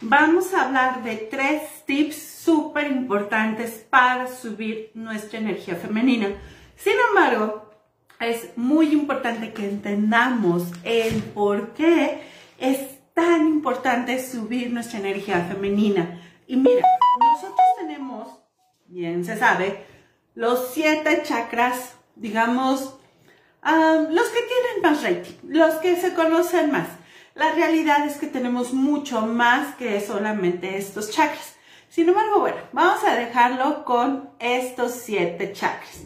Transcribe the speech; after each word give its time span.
vamos 0.00 0.54
a 0.54 0.66
hablar 0.66 1.02
de 1.02 1.16
tres 1.16 1.62
tips 1.86 2.16
súper 2.16 2.90
importantes 2.90 3.86
para 3.90 4.26
subir 4.26 4.90
nuestra 4.94 5.38
energía 5.38 5.76
femenina. 5.76 6.28
Sin 6.76 6.94
embargo, 7.08 7.70
es 8.18 8.56
muy 8.56 8.92
importante 8.92 9.52
que 9.52 9.68
entendamos 9.68 10.64
el 10.84 11.22
por 11.22 11.74
qué 11.74 12.22
es 12.58 12.78
tan 13.14 13.46
importante 13.48 14.22
subir 14.22 14.70
nuestra 14.70 14.98
energía 14.98 15.40
femenina. 15.40 16.20
Y 16.46 16.56
mira, 16.56 16.86
nosotros 17.18 17.66
tenemos, 17.78 18.28
bien 18.86 19.24
se 19.24 19.36
sabe, 19.36 19.84
los 20.34 20.70
siete 20.72 21.22
chakras, 21.24 21.94
digamos, 22.16 22.96
los 23.62 24.28
que 24.28 24.40
tienen 24.40 24.82
más 24.82 25.02
rating, 25.02 25.34
los 25.48 25.74
que 25.76 25.96
se 25.96 26.14
conocen 26.14 26.72
más. 26.72 26.88
La 27.34 27.52
realidad 27.52 28.06
es 28.06 28.16
que 28.16 28.26
tenemos 28.26 28.72
mucho 28.72 29.20
más 29.22 29.76
que 29.76 30.00
solamente 30.00 30.76
estos 30.76 31.10
chakras. 31.10 31.54
Sin 31.88 32.08
embargo, 32.08 32.40
bueno, 32.40 32.58
vamos 32.72 33.04
a 33.04 33.14
dejarlo 33.14 33.84
con 33.84 34.30
estos 34.40 34.92
siete 34.92 35.52
chakras. 35.52 36.02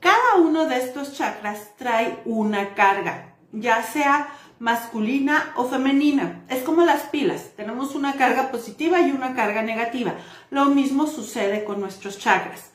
Cada 0.00 0.36
uno 0.36 0.66
de 0.66 0.78
estos 0.78 1.14
chakras 1.14 1.76
trae 1.76 2.20
una 2.24 2.74
carga, 2.74 3.36
ya 3.52 3.82
sea 3.82 4.28
masculina 4.58 5.52
o 5.56 5.64
femenina. 5.64 6.44
Es 6.48 6.62
como 6.62 6.84
las 6.84 7.02
pilas, 7.04 7.52
tenemos 7.56 7.94
una 7.94 8.14
carga 8.14 8.50
positiva 8.50 9.00
y 9.00 9.12
una 9.12 9.34
carga 9.34 9.62
negativa. 9.62 10.14
Lo 10.50 10.66
mismo 10.66 11.06
sucede 11.06 11.64
con 11.64 11.80
nuestros 11.80 12.18
chakras. 12.18 12.72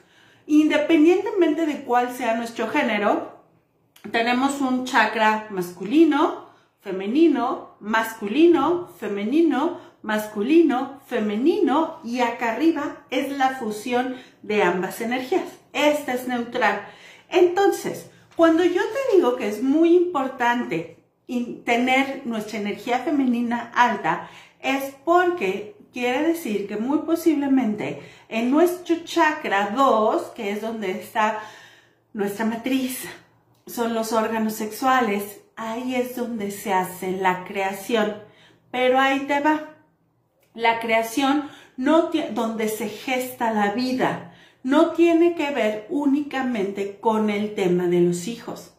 Independientemente 0.48 1.66
de 1.66 1.84
cuál 1.84 2.16
sea 2.16 2.36
nuestro 2.36 2.70
género, 2.70 3.44
tenemos 4.12 4.62
un 4.62 4.86
chakra 4.86 5.48
masculino, 5.50 6.49
femenino, 6.82 7.76
masculino, 7.80 8.90
femenino, 9.00 9.80
masculino, 10.02 11.02
femenino 11.08 12.00
y 12.04 12.22
acá 12.22 12.54
arriba 12.54 13.06
es 13.10 13.32
la 13.38 13.58
fusión 13.58 14.16
de 14.42 14.64
ambas 14.64 15.02
energías. 15.02 15.46
Esta 15.74 16.14
es 16.14 16.28
neutral. 16.28 16.88
Entonces, 17.30 18.10
cuando 18.36 18.64
yo 18.64 18.82
te 18.82 19.16
digo 19.16 19.36
que 19.36 19.48
es 19.48 19.62
muy 19.62 19.96
importante 19.96 20.98
tener 21.66 22.22
nuestra 22.26 22.60
energía 22.60 23.00
femenina 23.00 23.72
alta, 23.76 24.30
es 24.62 24.96
porque 25.06 25.76
quiere 25.94 26.30
decir 26.30 26.68
que 26.68 26.78
muy 26.78 27.00
posiblemente 27.00 28.02
en 28.30 28.50
nuestro 28.50 29.04
chakra 29.04 29.72
2, 29.76 30.24
que 30.36 30.52
es 30.52 30.62
donde 30.62 30.92
está 30.92 31.40
nuestra 32.14 32.46
matriz, 32.46 33.04
son 33.68 33.94
los 33.94 34.14
órganos 34.14 34.54
sexuales, 34.54 35.39
ahí 35.60 35.96
es 35.96 36.16
donde 36.16 36.52
se 36.52 36.74
hace 36.74 37.12
la 37.12 37.44
creación. 37.44 38.16
Pero 38.72 39.00
ahí 39.00 39.22
te 39.22 39.40
va. 39.40 39.76
La 40.54 40.80
creación 40.80 41.50
no 41.78 42.10
donde 42.34 42.70
se 42.70 42.90
gesta 42.90 43.52
la 43.52 43.72
vida 43.74 44.34
no 44.64 44.92
tiene 44.92 45.36
que 45.36 45.52
ver 45.52 45.88
únicamente 45.90 47.00
con 47.00 47.30
el 47.30 47.56
tema 47.56 47.88
de 47.88 48.02
los 48.02 48.28
hijos. 48.28 48.74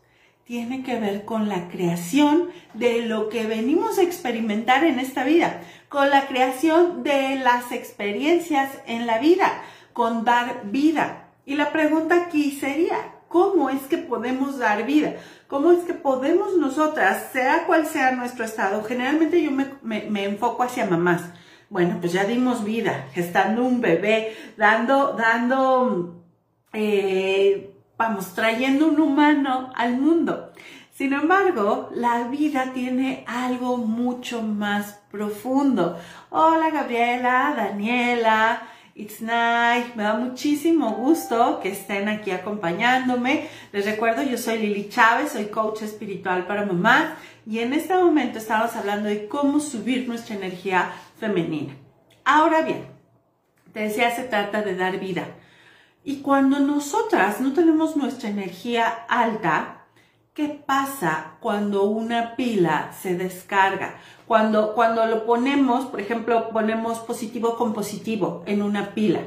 Tiene 0.45 0.83
que 0.83 0.99
ver 0.99 1.25
con 1.25 1.49
la 1.49 1.69
creación 1.69 2.51
de 2.75 3.03
lo 3.03 3.29
que 3.29 3.47
venimos 3.47 3.99
a 3.99 4.03
experimentar 4.03 4.85
en 4.85 4.99
esta 4.99 5.25
vida, 5.25 5.63
con 5.89 6.11
la 6.11 6.27
creación 6.27 7.03
de 7.03 7.37
las 7.37 7.73
experiencias 7.73 8.71
en 8.87 9.07
la 9.07 9.19
vida, 9.19 9.63
con 9.93 10.25
dar 10.25 10.63
vida. 10.65 11.29
Y 11.47 11.55
la 11.55 11.73
pregunta 11.73 12.27
aquí 12.27 12.51
sería, 12.51 13.15
cómo 13.31 13.71
es 13.71 13.83
que 13.83 13.97
podemos 13.97 14.59
dar 14.59 14.85
vida, 14.85 15.15
cómo 15.47 15.71
es 15.71 15.85
que 15.85 15.95
podemos 15.95 16.57
nosotras, 16.57 17.29
sea 17.33 17.65
cual 17.65 17.87
sea 17.87 18.11
nuestro 18.11 18.45
estado, 18.45 18.83
generalmente 18.83 19.41
yo 19.41 19.53
me, 19.53 20.25
enfoco 20.25 20.65
hacia 20.65 20.85
mamás. 20.85 21.23
Bueno, 21.69 21.99
pues 22.01 22.13
ya 22.13 22.25
dimos 22.25 22.65
vida, 22.65 23.07
gestando 23.13 23.63
un 23.63 23.81
bebé, 23.81 24.37
dando, 24.57 25.13
dando, 25.13 26.25
eh, 26.73 27.73
vamos, 27.97 28.35
trayendo 28.35 28.89
un 28.89 28.99
humano 28.99 29.73
al 29.77 29.97
mundo. 29.97 30.51
Sin 30.93 31.13
embargo, 31.13 31.89
la 31.95 32.25
vida 32.25 32.73
tiene 32.75 33.25
algo 33.29 33.77
mucho 33.77 34.43
más 34.43 34.99
profundo. 35.09 35.97
Hola 36.31 36.71
Gabriela, 36.71 37.55
Daniela, 37.57 38.63
It's 39.01 39.23
nice, 39.23 39.97
me 39.97 40.03
da 40.03 40.13
muchísimo 40.13 40.91
gusto 40.91 41.59
que 41.63 41.71
estén 41.71 42.07
aquí 42.11 42.33
acompañándome. 42.33 43.49
Les 43.73 43.87
recuerdo, 43.87 44.23
yo 44.23 44.37
soy 44.37 44.59
Lili 44.59 44.91
Chávez, 44.91 45.33
soy 45.33 45.47
coach 45.47 45.81
espiritual 45.81 46.47
para 46.47 46.67
mamás 46.67 47.15
y 47.47 47.61
en 47.61 47.73
este 47.73 47.95
momento 47.95 48.37
estamos 48.37 48.77
hablando 48.77 49.09
de 49.09 49.27
cómo 49.27 49.59
subir 49.59 50.07
nuestra 50.07 50.37
energía 50.37 50.93
femenina. 51.19 51.75
Ahora 52.27 52.61
bien, 52.61 52.89
te 53.73 53.81
decía, 53.81 54.15
se 54.15 54.25
trata 54.25 54.61
de 54.61 54.77
dar 54.77 55.01
vida. 55.01 55.29
Y 56.05 56.21
cuando 56.21 56.59
nosotras 56.59 57.41
no 57.41 57.55
tenemos 57.55 57.97
nuestra 57.97 58.29
energía 58.29 58.87
alta, 59.09 59.80
¿Qué 60.33 60.63
pasa 60.65 61.39
cuando 61.41 61.85
una 61.85 62.37
pila 62.37 62.93
se 62.93 63.17
descarga? 63.17 63.97
Cuando, 64.27 64.75
cuando 64.75 65.05
lo 65.07 65.27
ponemos, 65.27 65.87
por 65.87 66.01
ejemplo, 66.01 66.51
ponemos 66.51 67.01
positivo 67.01 67.57
con 67.57 67.73
positivo 67.73 68.45
en 68.47 68.63
una 68.63 68.95
pila 68.95 69.23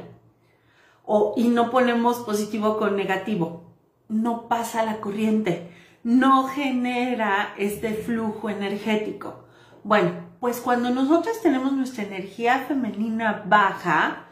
o, 1.04 1.34
y 1.36 1.48
no 1.48 1.70
ponemos 1.70 2.18
positivo 2.20 2.78
con 2.78 2.96
negativo. 2.96 3.64
No 4.08 4.48
pasa 4.48 4.84
la 4.84 5.02
corriente, 5.02 5.70
no 6.02 6.46
genera 6.46 7.54
este 7.58 7.92
flujo 7.92 8.48
energético. 8.48 9.44
Bueno, 9.82 10.12
pues 10.40 10.60
cuando 10.60 10.88
nosotros 10.88 11.42
tenemos 11.42 11.72
nuestra 11.72 12.04
energía 12.04 12.64
femenina 12.66 13.44
baja, 13.46 14.28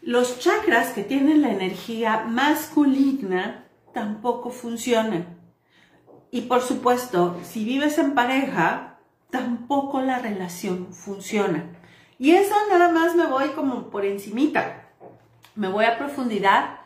los 0.00 0.40
chakras 0.40 0.92
que 0.92 1.04
tienen 1.04 1.42
la 1.42 1.52
energía 1.52 2.24
masculina 2.28 3.68
tampoco 3.94 4.50
funcionan. 4.50 5.41
Y 6.34 6.40
por 6.42 6.62
supuesto, 6.62 7.38
si 7.44 7.62
vives 7.62 7.98
en 7.98 8.14
pareja, 8.14 8.94
tampoco 9.28 10.00
la 10.00 10.18
relación 10.18 10.94
funciona. 10.94 11.66
Y 12.18 12.30
eso 12.30 12.54
nada 12.70 12.88
más 12.88 13.14
me 13.14 13.26
voy 13.26 13.50
como 13.50 13.90
por 13.90 14.06
encimita. 14.06 14.88
Me 15.54 15.68
voy 15.68 15.84
a 15.84 15.98
profundidad. 15.98 16.78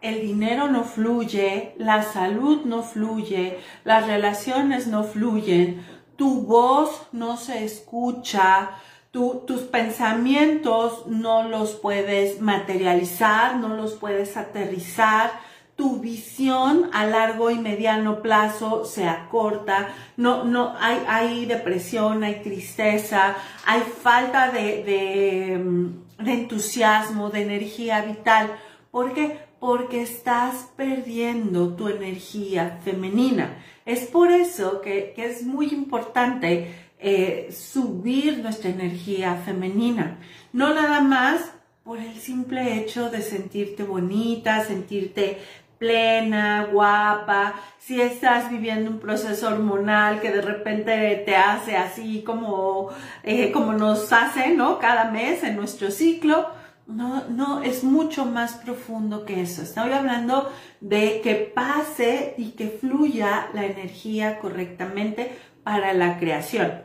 El 0.00 0.22
dinero 0.22 0.68
no 0.68 0.84
fluye, 0.84 1.74
la 1.76 2.02
salud 2.02 2.64
no 2.64 2.82
fluye, 2.82 3.58
las 3.84 4.06
relaciones 4.06 4.86
no 4.86 5.04
fluyen, 5.04 5.84
tu 6.16 6.42
voz 6.42 7.08
no 7.12 7.36
se 7.36 7.64
escucha, 7.64 8.70
tus 9.10 9.62
pensamientos 9.70 11.06
no 11.08 11.42
los 11.42 11.72
puedes 11.72 12.40
materializar, 12.40 13.56
no 13.56 13.68
los 13.68 13.94
puedes 13.94 14.36
aterrizar, 14.36 15.32
tu 15.78 16.00
visión 16.00 16.90
a 16.92 17.06
largo 17.06 17.52
y 17.52 17.58
mediano 17.60 18.20
plazo 18.20 18.84
se 18.84 19.08
acorta, 19.08 19.94
no, 20.16 20.42
no, 20.42 20.74
hay, 20.76 20.98
hay 21.06 21.46
depresión, 21.46 22.24
hay 22.24 22.42
tristeza, 22.42 23.36
hay 23.64 23.82
falta 23.82 24.50
de, 24.50 25.56
mm, 25.56 26.24
de 26.24 26.32
entusiasmo, 26.32 27.30
de 27.30 27.42
energía 27.42 28.02
vital. 28.02 28.58
¿Por 28.90 29.14
qué? 29.14 29.38
Porque 29.60 30.02
estás 30.02 30.68
perdiendo 30.76 31.76
tu 31.76 31.86
energía 31.86 32.80
femenina. 32.82 33.62
Es 33.86 34.00
por 34.08 34.32
eso 34.32 34.80
que, 34.80 35.12
que 35.14 35.26
es 35.26 35.44
muy 35.44 35.68
importante 35.68 36.74
eh, 36.98 37.50
subir 37.52 38.38
nuestra 38.38 38.70
energía 38.70 39.36
femenina. 39.44 40.18
No 40.52 40.74
nada 40.74 41.02
más 41.02 41.52
por 41.84 42.00
el 42.00 42.16
simple 42.16 42.78
hecho 42.78 43.08
de 43.08 43.22
sentirte 43.22 43.82
bonita, 43.82 44.62
sentirte 44.62 45.38
plena, 45.78 46.68
guapa, 46.72 47.54
si 47.78 48.00
estás 48.00 48.50
viviendo 48.50 48.90
un 48.90 48.98
proceso 48.98 49.48
hormonal 49.48 50.20
que 50.20 50.30
de 50.30 50.42
repente 50.42 51.22
te 51.24 51.36
hace 51.36 51.76
así 51.76 52.22
como, 52.22 52.90
eh, 53.22 53.50
como 53.52 53.72
nos 53.72 54.12
hace, 54.12 54.54
¿no? 54.54 54.78
Cada 54.78 55.10
mes 55.10 55.42
en 55.44 55.56
nuestro 55.56 55.90
ciclo. 55.90 56.50
No, 56.86 57.28
no, 57.28 57.62
es 57.62 57.84
mucho 57.84 58.24
más 58.24 58.54
profundo 58.54 59.26
que 59.26 59.42
eso. 59.42 59.62
Estoy 59.62 59.92
hablando 59.92 60.50
de 60.80 61.20
que 61.22 61.34
pase 61.34 62.34
y 62.38 62.52
que 62.52 62.68
fluya 62.68 63.48
la 63.52 63.66
energía 63.66 64.38
correctamente 64.38 65.36
para 65.62 65.92
la 65.92 66.18
creación. 66.18 66.82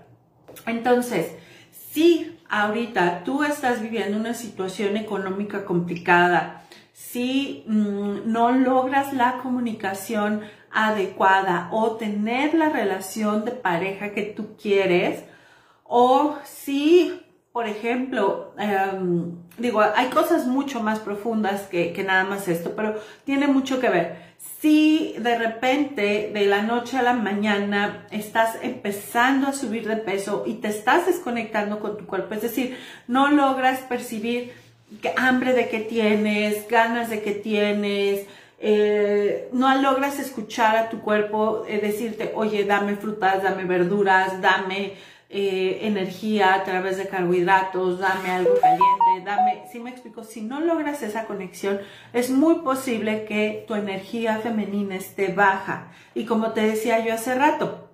Entonces, 0.66 1.32
si 1.72 2.38
ahorita 2.50 3.24
tú 3.24 3.44
estás 3.44 3.82
viviendo 3.82 4.18
una 4.18 4.34
situación 4.34 4.98
económica 4.98 5.64
complicada, 5.64 6.63
si 6.94 7.66
mm, 7.68 8.32
no 8.32 8.52
logras 8.52 9.14
la 9.14 9.40
comunicación 9.40 10.42
adecuada 10.72 11.70
o 11.72 11.98
tener 11.98 12.54
la 12.54 12.70
relación 12.70 13.44
de 13.44 13.52
pareja 13.52 14.14
que 14.14 14.24
tú 14.24 14.56
quieres, 14.56 15.26
o 15.84 16.38
si 16.46 17.20
por 17.54 17.68
ejemplo, 17.68 18.56
em, 18.58 19.36
digo, 19.60 19.80
hay 19.82 20.08
cosas 20.08 20.48
mucho 20.48 20.82
más 20.82 20.98
profundas 20.98 21.68
que, 21.68 21.94
que 21.94 22.04
nada 22.04 22.24
más 22.24 22.48
esto, 22.48 22.74
pero 22.76 23.00
tiene 23.26 23.46
mucho 23.46 23.80
que 23.80 23.90
ver. 23.90 24.34
Si 24.40 25.14
de 25.20 25.38
repente, 25.38 26.32
de 26.34 26.48
la 26.48 26.64
noche 26.64 26.98
a 26.98 27.04
la 27.04 27.14
mañana, 27.14 28.08
estás 28.10 28.58
empezando 28.64 29.48
a 29.48 29.54
subir 29.54 29.88
de 29.88 29.98
peso 29.98 30.46
y 30.48 30.56
te 30.56 30.70
estás 30.70 31.06
desconectando 31.06 31.80
con 31.80 31.96
tu 31.96 32.08
cuerpo, 32.08 32.34
es 32.34 32.42
decir, 32.42 32.76
no 33.08 33.30
logras 33.30 33.82
percibir 33.82 34.52
hambre 35.16 35.54
de 35.54 35.70
que 35.70 35.80
tienes, 35.80 36.68
ganas 36.68 37.10
de 37.10 37.22
que 37.22 37.32
tienes, 37.32 38.28
eh, 38.66 39.50
no 39.52 39.76
logras 39.82 40.20
escuchar 40.20 40.78
a 40.78 40.90
tu 40.90 41.02
cuerpo 41.02 41.66
eh, 41.68 41.80
decirte, 41.82 42.32
oye, 42.34 42.64
dame 42.64 42.96
frutas, 42.96 43.44
dame 43.44 43.66
verduras, 43.66 44.42
dame 44.42 44.94
eh, 45.30 45.80
energía 45.82 46.54
a 46.54 46.64
través 46.64 46.98
de 46.98 47.08
carbohidratos, 47.08 48.00
dame 48.00 48.32
algo 48.32 48.54
caliente, 48.62 49.26
dame, 49.26 49.64
si 49.70 49.80
me 49.80 49.90
explico, 49.90 50.24
si 50.24 50.42
no 50.42 50.62
logras 50.62 51.04
esa 51.04 51.26
conexión, 51.26 51.82
es 52.14 52.30
muy 52.30 52.60
posible 52.60 53.26
que 53.26 53.66
tu 53.68 53.76
energía 53.76 54.38
femenina 54.38 54.96
esté 54.96 55.30
baja. 55.30 55.92
Y 56.14 56.26
como 56.26 56.52
te 56.52 56.62
decía 56.62 57.04
yo 57.04 57.16
hace 57.16 57.36
rato, 57.36 57.90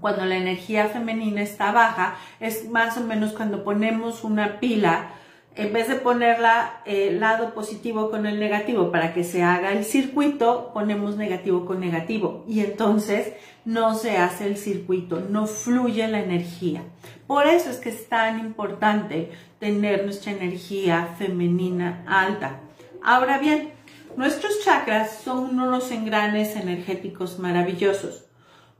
cuando 0.00 0.26
la 0.26 0.36
energía 0.36 0.86
femenina 0.88 1.42
está 1.42 1.72
baja, 1.72 2.16
es 2.38 2.68
más 2.68 2.98
o 2.98 3.00
menos 3.00 3.32
cuando 3.32 3.64
ponemos 3.64 4.22
una 4.22 4.60
pila 4.60 5.10
en 5.56 5.72
vez 5.72 5.88
de 5.88 5.94
ponerla 5.94 6.80
el 6.84 7.20
lado 7.20 7.54
positivo 7.54 8.10
con 8.10 8.26
el 8.26 8.40
negativo 8.40 8.90
para 8.90 9.14
que 9.14 9.22
se 9.22 9.42
haga 9.42 9.72
el 9.72 9.84
circuito, 9.84 10.72
ponemos 10.74 11.16
negativo 11.16 11.64
con 11.64 11.78
negativo 11.80 12.44
y 12.48 12.60
entonces 12.60 13.34
no 13.64 13.94
se 13.94 14.16
hace 14.16 14.46
el 14.46 14.56
circuito, 14.56 15.20
no 15.20 15.46
fluye 15.46 16.08
la 16.08 16.20
energía. 16.20 16.82
Por 17.26 17.46
eso 17.46 17.70
es 17.70 17.76
que 17.76 17.90
es 17.90 18.08
tan 18.08 18.40
importante 18.40 19.30
tener 19.60 20.04
nuestra 20.04 20.32
energía 20.32 21.14
femenina 21.18 22.04
alta. 22.06 22.60
Ahora 23.02 23.38
bien, 23.38 23.70
nuestros 24.16 24.60
chakras 24.64 25.20
son 25.24 25.58
unos 25.58 25.90
engranes 25.92 26.56
energéticos 26.56 27.38
maravillosos. 27.38 28.24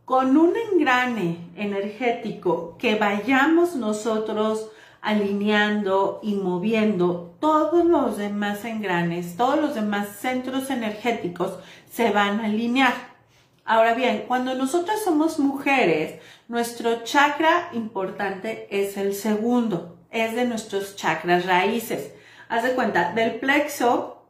Con 0.04 0.36
un 0.36 0.52
engrane 0.72 1.50
energético 1.56 2.76
que 2.78 2.96
vayamos 2.96 3.74
nosotros 3.76 4.70
alineando 5.04 6.18
y 6.22 6.34
moviendo 6.34 7.36
todos 7.38 7.84
los 7.84 8.16
demás 8.16 8.64
engranes, 8.64 9.36
todos 9.36 9.60
los 9.60 9.74
demás 9.74 10.08
centros 10.18 10.70
energéticos 10.70 11.58
se 11.90 12.10
van 12.10 12.40
a 12.40 12.46
alinear. 12.46 12.94
Ahora 13.66 13.94
bien, 13.94 14.24
cuando 14.26 14.54
nosotras 14.54 15.04
somos 15.04 15.38
mujeres, 15.38 16.20
nuestro 16.48 17.04
chakra 17.04 17.68
importante 17.72 18.66
es 18.70 18.96
el 18.96 19.14
segundo, 19.14 19.98
es 20.10 20.34
de 20.34 20.46
nuestros 20.46 20.96
chakras 20.96 21.44
raíces. 21.44 22.12
Haz 22.48 22.62
de 22.62 22.72
cuenta, 22.72 23.12
del 23.12 23.36
plexo, 23.36 24.22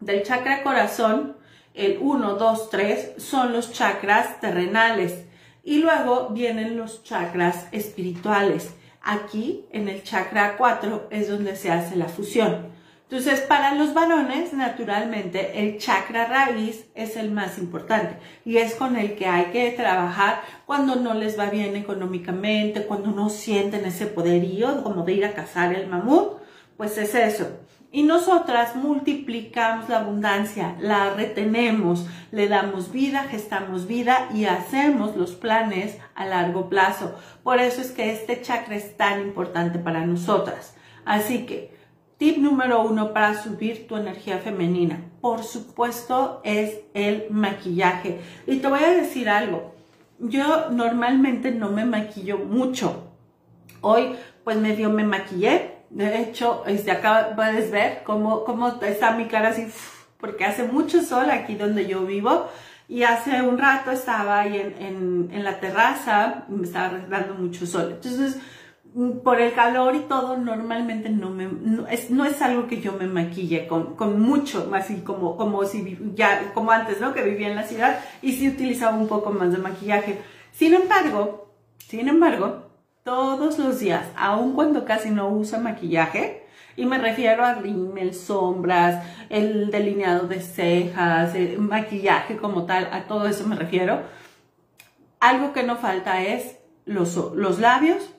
del 0.00 0.22
chakra 0.22 0.62
corazón, 0.62 1.36
el 1.74 1.98
1, 2.00 2.34
2, 2.34 2.70
3 2.70 3.12
son 3.18 3.52
los 3.52 3.72
chakras 3.72 4.40
terrenales 4.40 5.24
y 5.64 5.78
luego 5.78 6.30
vienen 6.30 6.76
los 6.76 7.02
chakras 7.04 7.68
espirituales. 7.72 8.74
Aquí, 9.02 9.64
en 9.70 9.88
el 9.88 10.02
chakra 10.02 10.56
4, 10.56 11.08
es 11.10 11.28
donde 11.28 11.56
se 11.56 11.70
hace 11.70 11.96
la 11.96 12.08
fusión. 12.08 12.78
Entonces, 13.10 13.40
para 13.40 13.74
los 13.74 13.94
varones, 13.94 14.52
naturalmente, 14.52 15.60
el 15.60 15.78
chakra 15.78 16.26
raíz 16.26 16.84
es 16.94 17.16
el 17.16 17.30
más 17.30 17.56
importante 17.56 18.18
y 18.44 18.58
es 18.58 18.74
con 18.74 18.96
el 18.96 19.16
que 19.16 19.26
hay 19.26 19.46
que 19.46 19.70
trabajar 19.70 20.42
cuando 20.66 20.96
no 20.96 21.14
les 21.14 21.38
va 21.38 21.46
bien 21.46 21.74
económicamente, 21.74 22.84
cuando 22.84 23.10
no 23.10 23.30
sienten 23.30 23.86
ese 23.86 24.06
poderío 24.06 24.82
como 24.82 25.04
de 25.04 25.14
ir 25.14 25.24
a 25.24 25.32
cazar 25.32 25.74
el 25.74 25.86
mamut, 25.86 26.34
pues 26.76 26.98
es 26.98 27.14
eso. 27.14 27.48
Y 27.90 28.02
nosotras 28.02 28.76
multiplicamos 28.76 29.88
la 29.88 30.00
abundancia, 30.00 30.76
la 30.78 31.14
retenemos, 31.14 32.06
le 32.32 32.46
damos 32.46 32.92
vida, 32.92 33.24
gestamos 33.24 33.86
vida 33.86 34.28
y 34.34 34.44
hacemos 34.44 35.16
los 35.16 35.32
planes 35.32 35.96
a 36.14 36.26
largo 36.26 36.68
plazo. 36.68 37.14
Por 37.42 37.60
eso 37.60 37.80
es 37.80 37.90
que 37.92 38.12
este 38.12 38.42
chakra 38.42 38.76
es 38.76 38.98
tan 38.98 39.22
importante 39.22 39.78
para 39.78 40.04
nosotras. 40.04 40.74
Así 41.06 41.46
que, 41.46 41.74
tip 42.18 42.36
número 42.36 42.82
uno 42.82 43.14
para 43.14 43.42
subir 43.42 43.88
tu 43.88 43.96
energía 43.96 44.36
femenina, 44.36 45.00
por 45.22 45.42
supuesto, 45.42 46.42
es 46.44 46.80
el 46.92 47.28
maquillaje. 47.30 48.20
Y 48.46 48.58
te 48.58 48.68
voy 48.68 48.84
a 48.84 48.92
decir 48.92 49.30
algo, 49.30 49.74
yo 50.18 50.68
normalmente 50.70 51.52
no 51.52 51.70
me 51.70 51.86
maquillo 51.86 52.36
mucho. 52.36 53.12
Hoy, 53.80 54.14
pues 54.44 54.58
medio 54.58 54.90
me 54.90 55.04
maquillé, 55.04 55.77
de 55.90 56.20
hecho, 56.20 56.64
este, 56.66 56.90
acá 56.90 57.32
puedes 57.34 57.70
ver 57.70 58.02
cómo, 58.04 58.44
cómo 58.44 58.68
está 58.82 59.12
mi 59.12 59.26
cara 59.26 59.48
así, 59.50 59.66
porque 60.18 60.44
hace 60.44 60.64
mucho 60.64 61.02
sol 61.02 61.30
aquí 61.30 61.54
donde 61.54 61.86
yo 61.86 62.04
vivo. 62.04 62.48
Y 62.88 63.02
hace 63.02 63.42
un 63.42 63.58
rato 63.58 63.90
estaba 63.90 64.40
ahí 64.40 64.58
en, 64.58 65.28
en, 65.30 65.44
la 65.44 65.60
terraza 65.60 66.46
me 66.48 66.64
estaba 66.64 66.98
dando 67.08 67.34
mucho 67.34 67.66
sol. 67.66 67.90
Entonces, 67.92 68.38
mm, 68.94 69.18
por 69.18 69.40
el 69.40 69.52
calor 69.52 69.94
y 69.94 70.00
todo, 70.00 70.38
normalmente 70.38 71.10
no 71.10 71.28
me, 71.28 71.46
no 71.46 71.86
es, 71.86 72.10
no 72.10 72.24
es 72.24 72.40
algo 72.40 72.66
que 72.66 72.80
yo 72.80 72.94
me 72.94 73.06
maquille 73.06 73.66
con, 73.66 73.94
con 73.94 74.18
mucho, 74.20 74.70
así 74.74 75.02
como, 75.02 75.36
como 75.36 75.66
si, 75.66 75.98
ya, 76.14 76.52
como 76.54 76.70
antes, 76.70 76.98
¿no? 76.98 77.12
Que 77.12 77.22
vivía 77.22 77.48
en 77.48 77.56
la 77.56 77.64
ciudad 77.64 78.00
y 78.22 78.32
sí 78.32 78.48
utilizaba 78.48 78.96
un 78.96 79.06
poco 79.06 79.32
más 79.32 79.52
de 79.52 79.58
maquillaje. 79.58 80.20
Sin 80.52 80.72
embargo, 80.72 81.52
sin 81.76 82.08
embargo, 82.08 82.67
todos 83.08 83.58
los 83.58 83.80
días, 83.80 84.04
aun 84.16 84.52
cuando 84.52 84.84
casi 84.84 85.08
no 85.08 85.30
usa 85.30 85.58
maquillaje, 85.58 86.46
y 86.76 86.84
me 86.84 86.98
refiero 86.98 87.42
a 87.42 87.54
rímel, 87.54 88.12
sombras, 88.12 89.02
el 89.30 89.70
delineado 89.70 90.28
de 90.28 90.42
cejas, 90.42 91.34
el 91.34 91.58
maquillaje 91.58 92.36
como 92.36 92.66
tal, 92.66 92.86
a 92.92 93.04
todo 93.04 93.26
eso 93.26 93.48
me 93.48 93.56
refiero. 93.56 94.02
Algo 95.20 95.54
que 95.54 95.62
no 95.62 95.76
falta 95.76 96.20
es 96.20 96.58
los, 96.84 97.16
los 97.34 97.58
labios, 97.60 98.10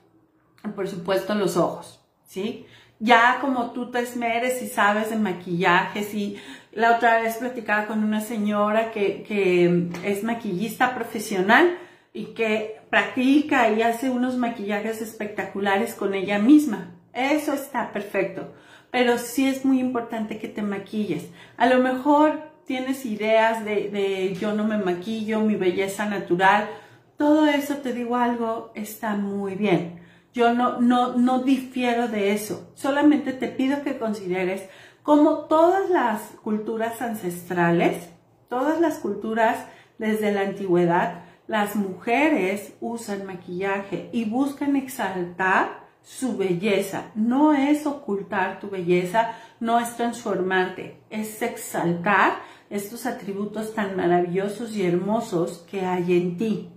por 0.76 0.88
supuesto 0.88 1.36
los 1.36 1.56
ojos, 1.56 2.04
¿sí? 2.26 2.66
Ya 2.98 3.38
como 3.42 3.70
tú 3.70 3.92
te 3.92 4.00
esmeres 4.00 4.60
y 4.64 4.68
sabes 4.68 5.12
de 5.12 5.18
maquillaje, 5.18 6.02
si 6.02 6.38
la 6.72 6.96
otra 6.96 7.22
vez 7.22 7.38
platicaba 7.38 7.86
con 7.86 8.04
una 8.04 8.22
señora 8.22 8.92
que, 8.92 9.22
que 9.22 9.92
es 10.04 10.24
maquillista 10.24 10.96
profesional, 10.96 11.78
y 12.14 12.34
que 12.34 12.82
practica 12.90 13.70
y 13.70 13.82
hace 13.82 14.10
unos 14.10 14.38
maquillajes 14.38 15.02
espectaculares 15.02 15.94
con 15.94 16.14
ella 16.14 16.40
misma. 16.40 16.96
Eso 17.14 17.54
está 17.54 17.92
perfecto, 17.92 18.54
pero 18.92 19.18
sí 19.18 19.48
es 19.48 19.66
muy 19.66 19.80
importante 19.80 20.38
que 20.38 20.48
te 20.48 20.62
maquilles. 20.62 21.30
A 21.58 21.68
lo 21.68 21.80
mejor 21.80 22.42
tienes 22.66 23.06
ideas 23.06 23.66
de, 23.66 23.90
de 23.90 24.36
yo 24.36 24.54
no 24.54 24.64
me 24.64 24.78
maquillo, 24.78 25.42
mi 25.42 25.56
belleza 25.56 26.06
natural. 26.06 26.70
Todo 27.18 27.48
eso, 27.48 27.78
te 27.78 27.94
digo 27.94 28.16
algo, 28.16 28.72
está 28.76 29.16
muy 29.16 29.56
bien. 29.56 30.00
Yo 30.34 30.54
no, 30.54 30.80
no, 30.80 31.18
no 31.18 31.40
difiero 31.40 32.08
de 32.08 32.32
eso. 32.34 32.72
Solamente 32.76 33.34
te 33.34 33.48
pido 33.48 33.84
que 33.84 33.98
consideres 33.98 34.70
como 35.04 35.46
todas 35.46 35.90
las 35.90 36.22
culturas 36.44 37.02
ancestrales, 37.02 38.10
todas 38.48 38.80
las 38.80 39.00
culturas 39.00 39.66
desde 39.98 40.32
la 40.32 40.42
antigüedad, 40.42 41.24
las 41.50 41.76
mujeres 41.76 42.74
usan 42.80 43.26
maquillaje 43.26 44.12
y 44.14 44.26
buscan 44.26 44.76
exaltar 44.76 45.88
su 46.04 46.38
belleza. 46.38 47.10
No 47.16 47.54
es 47.56 47.88
ocultar 47.88 48.60
tu 48.60 48.70
belleza, 48.70 49.32
no 49.60 49.80
es 49.80 49.98
transformarte, 49.98 51.02
es 51.10 51.42
exaltar 51.42 52.34
estos 52.70 53.08
atributos 53.08 53.74
tan 53.74 53.98
maravillosos 53.98 54.76
y 54.76 54.86
hermosos 54.86 55.66
que 55.68 55.82
hay 55.82 56.16
en 56.16 56.38
ti. 56.38 56.70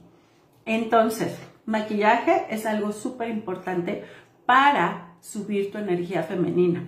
Entonces, 0.65 1.37
maquillaje 1.67 2.47
es 2.49 2.65
algo 2.65 2.93
súper 2.93 3.29
importante 3.29 4.05
para 4.47 5.17
subir 5.21 5.71
tu 5.71 5.77
energía 5.77 6.23
femenina. 6.23 6.83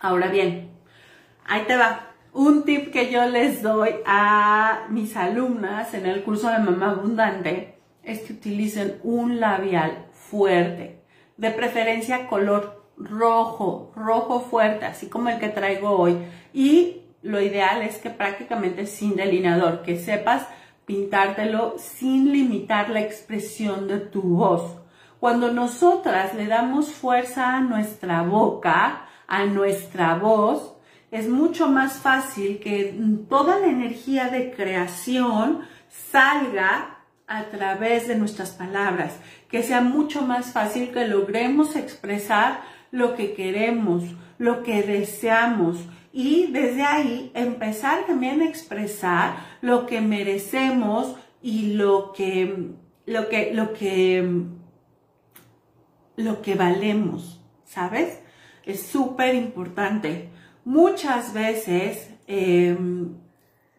Ahora 0.00 0.28
bien, 0.28 0.70
ahí 1.44 1.64
te 1.66 1.76
va. 1.76 2.09
Un 2.32 2.62
tip 2.62 2.92
que 2.92 3.10
yo 3.10 3.26
les 3.26 3.60
doy 3.60 3.90
a 4.06 4.86
mis 4.88 5.16
alumnas 5.16 5.94
en 5.94 6.06
el 6.06 6.22
curso 6.22 6.48
de 6.48 6.60
Mamá 6.60 6.92
Abundante 6.92 7.74
es 8.04 8.20
que 8.20 8.34
utilicen 8.34 9.00
un 9.02 9.40
labial 9.40 10.06
fuerte, 10.12 11.02
de 11.36 11.50
preferencia 11.50 12.28
color 12.28 12.84
rojo, 12.96 13.90
rojo 13.96 14.40
fuerte, 14.40 14.86
así 14.86 15.08
como 15.08 15.28
el 15.28 15.40
que 15.40 15.48
traigo 15.48 15.90
hoy. 15.90 16.18
Y 16.52 17.02
lo 17.22 17.40
ideal 17.40 17.82
es 17.82 17.98
que 17.98 18.10
prácticamente 18.10 18.86
sin 18.86 19.16
delineador, 19.16 19.82
que 19.82 19.98
sepas 19.98 20.46
pintártelo 20.86 21.74
sin 21.78 22.32
limitar 22.32 22.90
la 22.90 23.00
expresión 23.00 23.88
de 23.88 23.98
tu 23.98 24.22
voz. 24.22 24.76
Cuando 25.18 25.52
nosotras 25.52 26.34
le 26.34 26.46
damos 26.46 26.92
fuerza 26.92 27.56
a 27.56 27.60
nuestra 27.60 28.22
boca, 28.22 29.06
a 29.26 29.44
nuestra 29.46 30.14
voz, 30.14 30.76
es 31.10 31.28
mucho 31.28 31.68
más 31.68 31.98
fácil 31.98 32.60
que 32.60 32.96
toda 33.28 33.58
la 33.58 33.66
energía 33.66 34.28
de 34.28 34.52
creación 34.52 35.60
salga 35.88 36.98
a 37.26 37.44
través 37.44 38.08
de 38.08 38.16
nuestras 38.16 38.50
palabras, 38.50 39.18
que 39.48 39.62
sea 39.62 39.80
mucho 39.80 40.22
más 40.22 40.52
fácil 40.52 40.90
que 40.90 41.06
logremos 41.06 41.76
expresar 41.76 42.60
lo 42.90 43.14
que 43.14 43.34
queremos, 43.34 44.04
lo 44.38 44.62
que 44.62 44.82
deseamos 44.82 45.78
y 46.12 46.48
desde 46.48 46.82
ahí 46.82 47.30
empezar 47.34 48.06
también 48.06 48.40
a 48.40 48.46
expresar 48.48 49.36
lo 49.60 49.86
que 49.86 50.00
merecemos 50.00 51.16
y 51.40 51.74
lo 51.74 52.12
que, 52.12 52.72
lo 53.06 53.28
que, 53.28 53.54
lo 53.54 53.72
que, 53.72 54.28
lo 56.16 56.42
que 56.42 56.54
valemos, 56.56 57.40
¿sabes? 57.64 58.20
Es 58.64 58.82
súper 58.82 59.34
importante. 59.34 60.30
Muchas 60.70 61.32
veces, 61.32 62.08
em, 62.28 63.16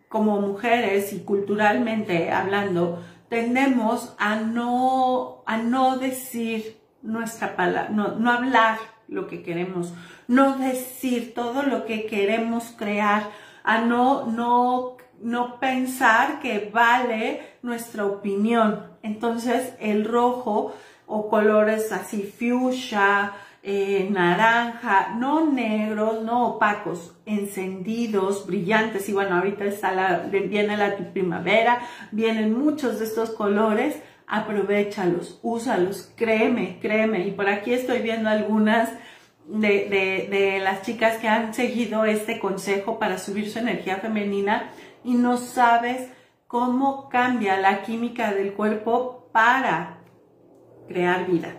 como 0.09 0.41
mujeres 0.41 1.13
y 1.13 1.19
culturalmente 1.19 2.31
hablando, 2.31 3.01
tendemos 3.29 4.13
a 4.19 4.35
no, 4.35 5.41
a 5.45 5.55
no 5.57 5.99
decir 5.99 6.81
nuestra 7.01 7.55
palabra, 7.55 7.91
no, 7.91 8.19
no 8.19 8.29
hablar 8.29 8.77
lo 9.07 9.27
que 9.27 9.41
queremos, 9.41 9.93
no 10.27 10.57
decir 10.57 11.33
todo 11.33 11.63
lo 11.63 11.85
que 11.85 12.07
queremos 12.07 12.73
crear, 12.77 13.29
a 13.63 13.79
no, 13.79 14.25
no, 14.25 14.97
no 15.21 15.61
pensar 15.61 16.41
que 16.41 16.71
vale 16.73 17.55
nuestra 17.61 18.05
opinión. 18.05 18.87
Entonces 19.01 19.75
el 19.79 20.03
rojo 20.03 20.73
o 21.07 21.29
colores 21.29 21.93
así 21.93 22.21
fuchsia, 22.23 23.31
eh, 23.63 24.07
naranja, 24.09 25.15
no 25.17 25.51
negros, 25.51 26.23
no 26.23 26.47
opacos, 26.47 27.15
encendidos, 27.25 28.47
brillantes. 28.47 29.07
Y 29.09 29.13
bueno, 29.13 29.35
ahorita 29.35 29.65
está 29.65 29.91
la, 29.91 30.19
viene 30.19 30.77
la 30.77 30.95
primavera, 31.13 31.81
vienen 32.11 32.57
muchos 32.57 32.99
de 32.99 33.05
estos 33.05 33.31
colores. 33.31 34.01
Aprovechalos, 34.27 35.39
úsalos, 35.43 36.13
créeme, 36.15 36.79
créeme. 36.81 37.27
Y 37.27 37.31
por 37.31 37.49
aquí 37.49 37.73
estoy 37.73 38.01
viendo 38.01 38.29
algunas 38.29 38.89
de, 39.45 40.27
de 40.29 40.59
las 40.63 40.83
chicas 40.83 41.17
que 41.17 41.27
han 41.27 41.53
seguido 41.53 42.05
este 42.05 42.39
consejo 42.39 42.97
para 42.97 43.17
subir 43.17 43.49
su 43.49 43.59
energía 43.59 43.97
femenina 43.97 44.71
y 45.03 45.15
no 45.15 45.37
sabes 45.37 46.09
cómo 46.47 47.09
cambia 47.09 47.57
la 47.57 47.81
química 47.83 48.33
del 48.33 48.53
cuerpo 48.53 49.29
para 49.31 49.97
crear 50.87 51.25
vida. 51.25 51.55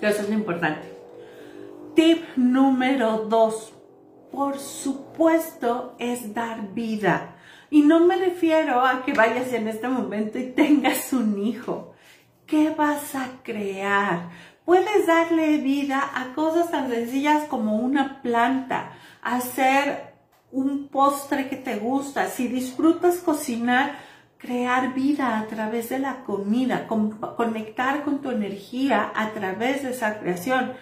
eso 0.00 0.22
es 0.22 0.28
lo 0.28 0.34
importante. 0.34 0.93
Tip 1.94 2.36
número 2.36 3.26
dos, 3.28 3.72
por 4.32 4.58
supuesto, 4.58 5.94
es 6.00 6.34
dar 6.34 6.74
vida. 6.74 7.36
Y 7.70 7.82
no 7.82 8.00
me 8.00 8.16
refiero 8.16 8.84
a 8.84 9.04
que 9.04 9.12
vayas 9.12 9.52
en 9.52 9.68
este 9.68 9.86
momento 9.86 10.40
y 10.40 10.50
tengas 10.50 11.12
un 11.12 11.38
hijo. 11.38 11.92
¿Qué 12.46 12.70
vas 12.70 13.14
a 13.14 13.28
crear? 13.44 14.30
Puedes 14.64 15.06
darle 15.06 15.58
vida 15.58 16.02
a 16.14 16.34
cosas 16.34 16.72
tan 16.72 16.90
sencillas 16.90 17.44
como 17.44 17.76
una 17.76 18.22
planta, 18.22 18.90
hacer 19.22 20.14
un 20.50 20.88
postre 20.88 21.48
que 21.48 21.56
te 21.56 21.76
gusta. 21.76 22.26
Si 22.26 22.48
disfrutas 22.48 23.18
cocinar, 23.18 23.98
crear 24.38 24.94
vida 24.94 25.38
a 25.38 25.46
través 25.46 25.90
de 25.90 26.00
la 26.00 26.24
comida, 26.24 26.88
conectar 26.88 28.02
con 28.02 28.20
tu 28.20 28.30
energía 28.30 29.12
a 29.14 29.30
través 29.30 29.84
de 29.84 29.90
esa 29.90 30.18
creación. 30.18 30.72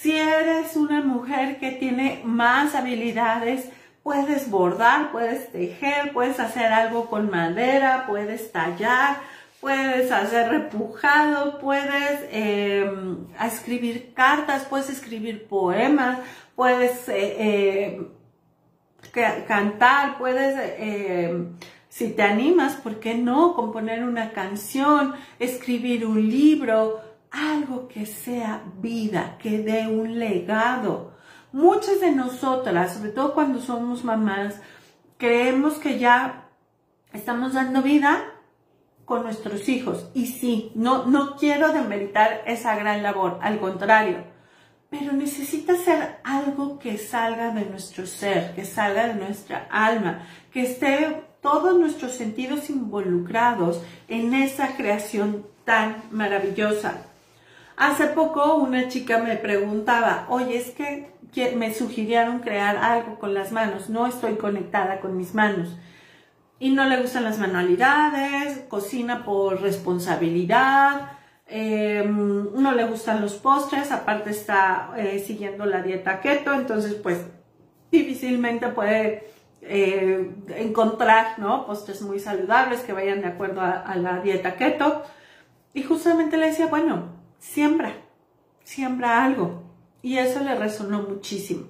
Si 0.00 0.14
eres 0.14 0.76
una 0.76 1.00
mujer 1.00 1.58
que 1.58 1.72
tiene 1.72 2.20
más 2.22 2.74
habilidades, 2.74 3.70
puedes 4.02 4.50
bordar, 4.50 5.10
puedes 5.10 5.50
tejer, 5.50 6.12
puedes 6.12 6.38
hacer 6.38 6.66
algo 6.66 7.06
con 7.06 7.30
madera, 7.30 8.04
puedes 8.06 8.52
tallar, 8.52 9.20
puedes 9.58 10.12
hacer 10.12 10.50
repujado, 10.50 11.58
puedes 11.60 12.28
em, 12.30 13.26
escribir 13.42 14.12
cartas, 14.12 14.66
puedes 14.66 14.90
escribir 14.90 15.48
poemas, 15.48 16.18
puedes 16.54 17.08
eh, 17.08 17.98
eh, 19.14 19.44
cantar, 19.48 20.18
puedes, 20.18 20.74
em, 20.78 21.56
si 21.88 22.10
te 22.10 22.22
animas, 22.22 22.74
¿por 22.74 23.00
qué 23.00 23.14
no? 23.14 23.54
Componer 23.54 24.04
una 24.04 24.32
canción, 24.32 25.14
escribir 25.38 26.04
un 26.04 26.28
libro, 26.28 27.00
algo 27.36 27.86
que 27.88 28.06
sea 28.06 28.62
vida, 28.80 29.36
que 29.38 29.58
dé 29.58 29.86
un 29.86 30.18
legado. 30.18 31.12
Muchas 31.52 32.00
de 32.00 32.12
nosotras, 32.12 32.94
sobre 32.94 33.10
todo 33.10 33.34
cuando 33.34 33.60
somos 33.60 34.04
mamás, 34.04 34.60
creemos 35.18 35.74
que 35.74 35.98
ya 35.98 36.48
estamos 37.12 37.52
dando 37.52 37.82
vida 37.82 38.24
con 39.04 39.22
nuestros 39.22 39.68
hijos. 39.68 40.10
Y 40.14 40.26
sí, 40.26 40.72
no, 40.74 41.06
no 41.06 41.36
quiero 41.36 41.72
demeritar 41.72 42.42
esa 42.46 42.74
gran 42.76 43.02
labor, 43.02 43.38
al 43.42 43.60
contrario, 43.60 44.24
pero 44.88 45.12
necesita 45.12 45.76
ser 45.76 46.18
algo 46.24 46.78
que 46.78 46.96
salga 46.96 47.50
de 47.50 47.66
nuestro 47.66 48.06
ser, 48.06 48.54
que 48.54 48.64
salga 48.64 49.08
de 49.08 49.14
nuestra 49.14 49.68
alma, 49.70 50.22
que 50.52 50.62
esté 50.62 51.22
todos 51.40 51.78
nuestros 51.78 52.12
sentidos 52.12 52.70
involucrados 52.70 53.82
en 54.08 54.34
esa 54.34 54.76
creación 54.76 55.46
tan 55.64 56.02
maravillosa. 56.10 57.05
Hace 57.76 58.06
poco 58.06 58.54
una 58.54 58.88
chica 58.88 59.18
me 59.18 59.36
preguntaba, 59.36 60.26
oye, 60.30 60.56
es 60.56 60.70
que 60.70 61.14
me 61.56 61.74
sugirieron 61.74 62.38
crear 62.38 62.76
algo 62.78 63.18
con 63.18 63.34
las 63.34 63.52
manos, 63.52 63.90
no 63.90 64.06
estoy 64.06 64.36
conectada 64.36 65.00
con 65.00 65.16
mis 65.16 65.34
manos. 65.34 65.76
Y 66.58 66.70
no 66.70 66.86
le 66.86 67.02
gustan 67.02 67.24
las 67.24 67.38
manualidades, 67.38 68.64
cocina 68.68 69.24
por 69.24 69.60
responsabilidad, 69.60 71.12
em, 71.46 72.50
no 72.54 72.72
le 72.72 72.84
gustan 72.86 73.20
los 73.20 73.34
postres, 73.34 73.92
aparte 73.92 74.30
está 74.30 74.92
eh, 74.96 75.18
siguiendo 75.18 75.66
la 75.66 75.82
dieta 75.82 76.20
keto, 76.20 76.54
entonces 76.54 76.94
pues 76.94 77.26
difícilmente 77.92 78.68
puede 78.68 79.30
eh, 79.60 80.30
encontrar 80.56 81.38
¿no? 81.38 81.66
postres 81.66 82.00
muy 82.00 82.20
saludables 82.20 82.80
que 82.80 82.94
vayan 82.94 83.20
de 83.20 83.28
acuerdo 83.28 83.60
a 83.60 83.94
la 83.96 84.20
dieta 84.20 84.56
keto. 84.56 85.02
Y 85.74 85.82
justamente 85.82 86.38
le 86.38 86.46
decía, 86.46 86.68
bueno, 86.68 87.15
siembra, 87.52 87.92
siembra 88.64 89.24
algo. 89.24 89.62
Y 90.02 90.18
eso 90.18 90.40
le 90.40 90.54
resonó 90.54 91.02
muchísimo. 91.02 91.66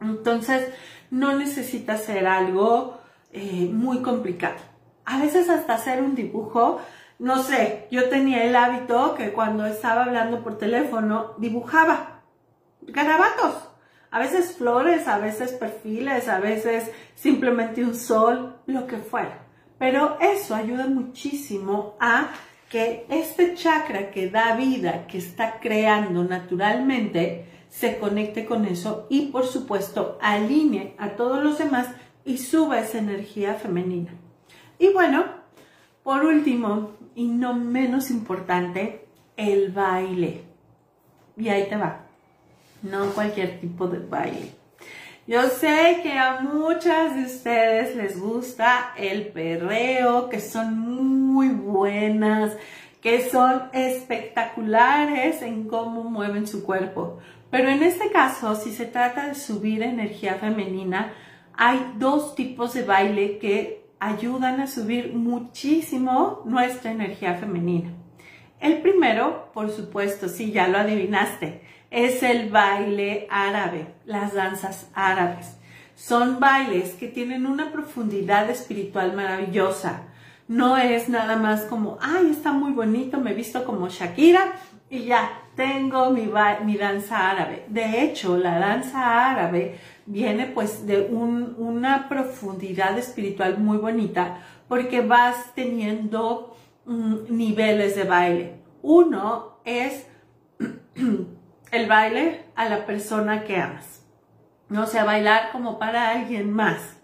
Entonces, 0.00 0.72
no 1.10 1.36
necesita 1.36 1.98
ser 1.98 2.26
algo 2.26 3.00
eh, 3.32 3.68
muy 3.72 4.00
complicado. 4.02 4.56
A 5.04 5.20
veces 5.20 5.48
hasta 5.50 5.74
hacer 5.74 6.02
un 6.02 6.14
dibujo, 6.14 6.80
no 7.18 7.42
sé, 7.42 7.88
yo 7.90 8.08
tenía 8.08 8.44
el 8.44 8.56
hábito 8.56 9.14
que 9.14 9.32
cuando 9.32 9.66
estaba 9.66 10.04
hablando 10.04 10.42
por 10.42 10.56
teléfono, 10.56 11.34
dibujaba 11.38 12.22
garabatos. 12.82 13.68
A 14.10 14.18
veces 14.18 14.56
flores, 14.56 15.06
a 15.06 15.18
veces 15.18 15.52
perfiles, 15.52 16.28
a 16.28 16.40
veces 16.40 16.90
simplemente 17.14 17.84
un 17.84 17.94
sol, 17.94 18.56
lo 18.66 18.86
que 18.86 18.96
fuera. 18.96 19.46
Pero 19.78 20.18
eso 20.20 20.54
ayuda 20.54 20.86
muchísimo 20.86 21.96
a 22.00 22.28
que 22.70 23.04
este 23.10 23.56
chakra 23.56 24.12
que 24.12 24.30
da 24.30 24.54
vida, 24.54 25.06
que 25.08 25.18
está 25.18 25.58
creando 25.58 26.22
naturalmente, 26.22 27.44
se 27.68 27.98
conecte 27.98 28.46
con 28.46 28.64
eso 28.64 29.06
y 29.10 29.26
por 29.26 29.44
supuesto 29.44 30.18
alinee 30.22 30.94
a 30.96 31.10
todos 31.10 31.42
los 31.42 31.58
demás 31.58 31.88
y 32.24 32.38
suba 32.38 32.78
esa 32.78 32.98
energía 32.98 33.54
femenina. 33.54 34.12
Y 34.78 34.92
bueno, 34.92 35.24
por 36.04 36.24
último 36.24 36.92
y 37.16 37.26
no 37.26 37.54
menos 37.54 38.08
importante, 38.10 39.04
el 39.36 39.72
baile. 39.72 40.44
Y 41.36 41.48
ahí 41.48 41.68
te 41.68 41.76
va. 41.76 42.02
No 42.82 43.06
cualquier 43.12 43.60
tipo 43.60 43.88
de 43.88 43.98
baile. 43.98 44.54
Yo 45.26 45.48
sé 45.48 46.00
que 46.02 46.18
a 46.18 46.40
muchas 46.40 47.14
de 47.14 47.24
ustedes 47.24 47.96
les 47.96 48.18
gusta 48.18 48.94
el 48.96 49.28
perreo, 49.28 50.28
que 50.28 50.40
son 50.40 50.80
muy 51.30 51.48
buenas, 51.48 52.56
que 53.00 53.30
son 53.30 53.62
espectaculares 53.72 55.42
en 55.42 55.68
cómo 55.68 56.04
mueven 56.04 56.46
su 56.46 56.64
cuerpo. 56.64 57.18
Pero 57.50 57.68
en 57.68 57.82
este 57.82 58.10
caso, 58.10 58.54
si 58.56 58.72
se 58.72 58.86
trata 58.86 59.28
de 59.28 59.34
subir 59.34 59.82
energía 59.82 60.34
femenina, 60.34 61.12
hay 61.54 61.94
dos 61.96 62.34
tipos 62.34 62.74
de 62.74 62.82
baile 62.82 63.38
que 63.38 63.86
ayudan 63.98 64.60
a 64.60 64.66
subir 64.66 65.12
muchísimo 65.14 66.42
nuestra 66.44 66.90
energía 66.90 67.34
femenina. 67.34 67.90
El 68.60 68.82
primero, 68.82 69.50
por 69.54 69.70
supuesto, 69.70 70.28
si 70.28 70.52
ya 70.52 70.68
lo 70.68 70.78
adivinaste, 70.78 71.62
es 71.90 72.22
el 72.22 72.50
baile 72.50 73.26
árabe, 73.30 73.94
las 74.04 74.34
danzas 74.34 74.90
árabes. 74.94 75.56
Son 75.96 76.40
bailes 76.40 76.94
que 76.94 77.08
tienen 77.08 77.46
una 77.46 77.72
profundidad 77.72 78.48
espiritual 78.48 79.14
maravillosa. 79.14 80.04
No 80.50 80.76
es 80.76 81.08
nada 81.08 81.36
más 81.36 81.60
como, 81.62 81.96
ay, 82.00 82.30
está 82.32 82.50
muy 82.50 82.72
bonito, 82.72 83.20
me 83.20 83.34
visto 83.34 83.64
como 83.64 83.88
Shakira 83.88 84.54
y 84.88 85.04
ya, 85.04 85.42
tengo 85.54 86.10
mi, 86.10 86.28
mi 86.64 86.76
danza 86.76 87.30
árabe. 87.30 87.66
De 87.68 88.02
hecho, 88.02 88.36
la 88.36 88.58
danza 88.58 89.30
árabe 89.30 89.78
viene 90.06 90.46
pues 90.46 90.88
de 90.88 91.02
una 91.02 92.08
profundidad 92.08 92.98
espiritual 92.98 93.58
muy 93.58 93.78
bonita 93.78 94.38
porque 94.66 95.02
vas 95.02 95.54
teniendo 95.54 96.56
mm, 96.84 97.14
niveles 97.28 97.94
de 97.94 98.02
baile. 98.02 98.54
Uno 98.82 99.60
es 99.64 100.08
el 101.70 101.86
baile 101.86 102.46
a 102.56 102.68
la 102.68 102.86
persona 102.86 103.44
que 103.44 103.56
amas. 103.56 104.04
No 104.68 104.88
sea 104.88 105.04
bailar 105.04 105.52
como 105.52 105.78
para 105.78 106.10
alguien 106.10 106.50
más. 106.50 106.96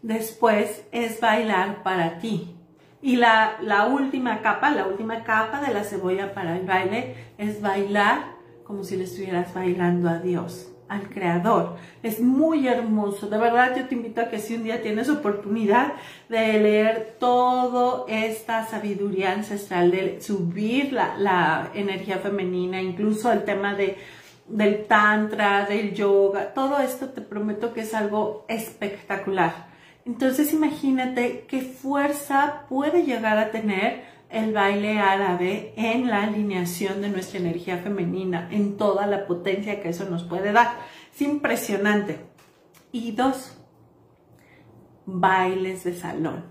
Después 0.00 0.86
es 0.92 1.20
bailar 1.20 1.82
para 1.82 2.18
ti. 2.20 2.56
Y 3.02 3.16
la, 3.16 3.56
la 3.62 3.86
última 3.86 4.42
capa, 4.42 4.70
la 4.70 4.86
última 4.86 5.24
capa 5.24 5.60
de 5.60 5.72
la 5.72 5.84
cebolla 5.84 6.34
para 6.34 6.56
el 6.56 6.66
baile 6.66 7.14
es 7.38 7.60
bailar 7.62 8.38
como 8.64 8.84
si 8.84 8.96
le 8.96 9.04
estuvieras 9.04 9.52
bailando 9.54 10.08
a 10.08 10.18
Dios, 10.18 10.70
al 10.88 11.08
Creador. 11.08 11.76
Es 12.02 12.20
muy 12.20 12.68
hermoso. 12.68 13.28
De 13.28 13.38
verdad, 13.38 13.74
yo 13.76 13.86
te 13.88 13.94
invito 13.94 14.20
a 14.20 14.28
que 14.28 14.38
si 14.38 14.54
un 14.54 14.64
día 14.64 14.82
tienes 14.82 15.08
oportunidad 15.08 15.94
de 16.28 16.60
leer 16.60 17.16
toda 17.18 18.04
esta 18.06 18.66
sabiduría 18.66 19.32
ancestral, 19.32 19.90
de 19.90 20.20
subir 20.20 20.92
la, 20.92 21.16
la 21.16 21.70
energía 21.74 22.18
femenina, 22.18 22.80
incluso 22.80 23.32
el 23.32 23.44
tema 23.44 23.74
de 23.74 23.96
del 24.50 24.86
tantra, 24.86 25.64
del 25.64 25.94
yoga, 25.94 26.52
todo 26.52 26.80
esto 26.80 27.10
te 27.10 27.20
prometo 27.20 27.72
que 27.72 27.82
es 27.82 27.94
algo 27.94 28.44
espectacular. 28.48 29.69
Entonces 30.04 30.52
imagínate 30.52 31.44
qué 31.46 31.60
fuerza 31.62 32.66
puede 32.68 33.04
llegar 33.04 33.38
a 33.38 33.50
tener 33.50 34.04
el 34.30 34.52
baile 34.52 34.98
árabe 34.98 35.74
en 35.76 36.08
la 36.08 36.22
alineación 36.22 37.02
de 37.02 37.08
nuestra 37.08 37.40
energía 37.40 37.78
femenina, 37.78 38.48
en 38.50 38.76
toda 38.76 39.06
la 39.06 39.26
potencia 39.26 39.82
que 39.82 39.90
eso 39.90 40.08
nos 40.08 40.24
puede 40.24 40.52
dar. 40.52 40.68
Es 41.12 41.20
impresionante. 41.20 42.20
Y 42.92 43.12
dos, 43.12 43.56
bailes 45.04 45.84
de 45.84 45.94
salón. 45.94 46.44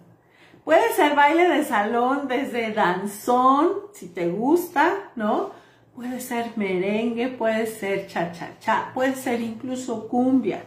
Puede 0.64 0.94
ser 0.94 1.16
baile 1.16 1.48
de 1.48 1.64
salón 1.64 2.28
desde 2.28 2.72
danzón, 2.74 3.72
si 3.94 4.08
te 4.10 4.30
gusta, 4.30 5.12
¿no? 5.16 5.52
Puede 5.96 6.20
ser 6.20 6.52
merengue, 6.58 7.30
puede 7.30 7.66
ser 7.66 8.08
cha-cha-cha, 8.08 8.92
puede 8.94 9.16
ser 9.16 9.42
incluso 9.42 10.08
cumbia. 10.08 10.64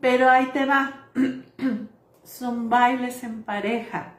Pero 0.00 0.28
ahí 0.28 0.46
te 0.52 0.66
va. 0.66 1.08
Son 2.38 2.68
bailes 2.68 3.24
en 3.24 3.42
pareja 3.42 4.14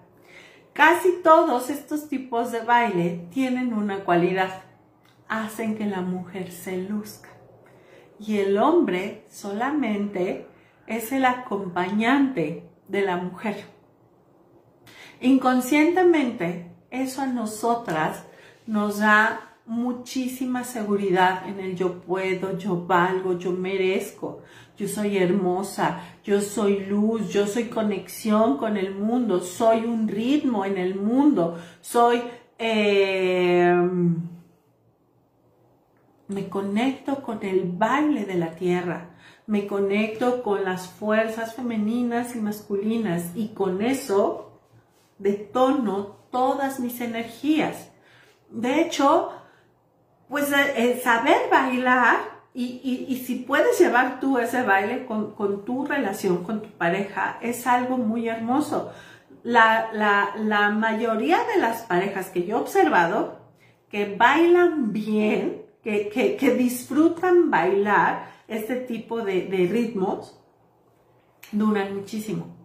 Casi 0.74 1.22
todos 1.22 1.70
estos 1.70 2.08
tipos 2.08 2.52
de 2.52 2.62
baile 2.62 3.28
tienen 3.32 3.74
una 3.74 4.06
cualidad. 4.06 4.64
Hacen 5.28 5.78
que 5.78 5.86
la 5.86 6.02
mujer 6.02 6.52
se 6.52 6.78
luzca. 6.78 7.30
Y 8.20 8.38
el 8.38 8.58
hombre 8.58 9.26
solamente 9.30 10.48
es 10.88 11.12
el 11.12 11.26
acompañante 11.26 12.70
de 12.88 13.02
la 13.02 13.18
mujer. 13.18 13.66
Inconscientemente, 15.20 16.72
eso 16.90 17.22
a 17.22 17.28
nosotras 17.28 18.26
nos 18.66 19.00
da 19.00 19.51
muchísima 19.72 20.66
seguridad 20.66 21.48
en 21.48 21.62
el 21.62 21.78
yo 21.78 22.02
puedo, 22.02 22.58
yo 22.58 22.86
valgo, 22.86 23.40
yo 23.40 23.54
merezco, 23.54 24.42
yo 24.76 24.86
soy 24.86 25.18
hermosa, 25.18 26.04
yo 26.26 26.42
soy 26.42 26.86
luz, 26.86 27.30
yo 27.30 27.48
soy 27.48 27.70
conexión 27.70 28.58
con 28.58 28.76
el 28.76 28.94
mundo, 28.94 29.40
soy 29.40 29.86
un 29.86 30.10
ritmo 30.10 30.66
en 30.66 30.78
el 30.78 30.96
mundo, 30.96 31.58
soy... 31.80 32.22
Em, 32.58 34.28
me 36.28 36.50
conecto 36.50 37.24
con 37.24 37.44
el 37.44 37.72
baile 37.72 38.26
de 38.26 38.36
la 38.36 38.56
tierra, 38.56 39.16
me 39.48 39.68
conecto 39.68 40.44
con 40.44 40.66
las 40.66 40.88
fuerzas 40.88 41.56
femeninas 41.56 42.36
y 42.36 42.40
masculinas 42.40 43.32
y 43.36 43.50
con 43.50 43.82
eso 43.82 44.52
detono 45.18 46.18
todas 46.30 46.80
mis 46.80 47.02
energías. 47.02 47.92
De 48.50 48.82
hecho, 48.82 49.32
pues 50.32 50.50
eh, 50.54 50.74
eh, 50.78 51.02
saber 51.04 51.50
bailar 51.52 52.40
y, 52.54 53.22
si 53.26 53.36
puedes 53.36 53.78
llevar 53.80 54.20
tú 54.22 54.38
ese 54.38 54.64
baile 54.64 55.06
con, 55.06 55.66
tu 55.66 55.86
relación, 55.86 56.44
con 56.44 56.62
tu 56.62 56.70
pareja, 56.70 57.38
es 57.42 57.68
algo 57.68 57.98
muy 57.98 58.28
hermoso. 58.30 58.92
La, 59.44 60.72
mayoría 60.74 61.40
de 61.54 61.62
las 61.62 61.84
parejas 61.84 62.30
que 62.30 62.46
yo 62.46 62.58
he 62.58 62.62
observado 62.62 63.40
que 63.90 64.16
bailan 64.16 64.94
bien, 64.94 65.64
que, 65.84 66.56
disfrutan 66.58 67.52
bailar 67.52 68.32
este 68.48 68.78
tipo 68.78 69.22
de, 69.22 69.48
de 69.48 69.68
ritmos, 69.68 70.42
duran 71.52 71.96
muchísimo. 71.96 72.56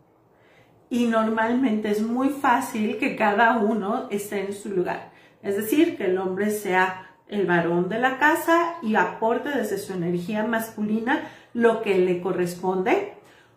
Y 0.88 1.06
normalmente 1.06 1.90
es 1.90 2.00
muy 2.00 2.28
fácil 2.28 2.98
que 2.98 3.16
cada 3.16 3.58
uno 3.58 4.06
esté 4.10 4.46
en 4.46 4.52
su 4.52 4.70
lugar. 4.70 5.10
Es 5.42 5.56
decir, 5.56 5.96
que 5.96 6.06
el 6.06 6.18
hombre 6.18 6.50
sea 6.50 7.05
el 7.28 7.46
varón 7.46 7.88
de 7.88 7.98
la 7.98 8.18
casa 8.18 8.76
y 8.82 8.94
aporte 8.94 9.50
desde 9.50 9.78
su 9.78 9.92
energía 9.92 10.44
masculina 10.44 11.28
lo 11.54 11.82
que 11.82 11.98
le 11.98 12.20
corresponde 12.20 13.16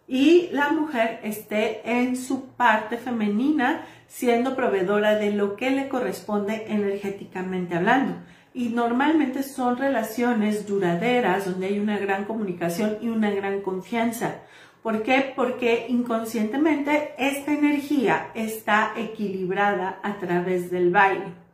y 0.09 0.49
la 0.51 0.71
mujer 0.71 1.19
esté 1.21 1.81
en 1.87 2.17
su 2.17 2.47
parte 2.47 2.97
femenina 2.97 3.85
siendo 4.07 4.55
proveedora 4.55 5.15
de 5.15 5.31
lo 5.31 5.55
que 5.55 5.69
le 5.69 5.87
corresponde 5.87 6.65
energéticamente 6.67 7.75
hablando. 7.75 8.15
Y 8.51 8.69
normalmente 8.69 9.43
son 9.43 9.77
relaciones 9.77 10.65
duraderas 10.65 11.45
donde 11.45 11.67
hay 11.67 11.79
una 11.79 11.99
gran 11.99 12.25
comunicación 12.25 12.97
y 13.01 13.09
una 13.09 13.29
gran 13.29 13.61
confianza. 13.61 14.37
¿Por 14.81 15.03
qué? 15.03 15.31
Porque 15.35 15.85
inconscientemente 15.89 17.13
esta 17.19 17.53
energía 17.53 18.31
está 18.33 18.93
equilibrada 18.97 19.99
a 20.01 20.17
través 20.17 20.71
del 20.71 20.89
baile. 20.89 21.48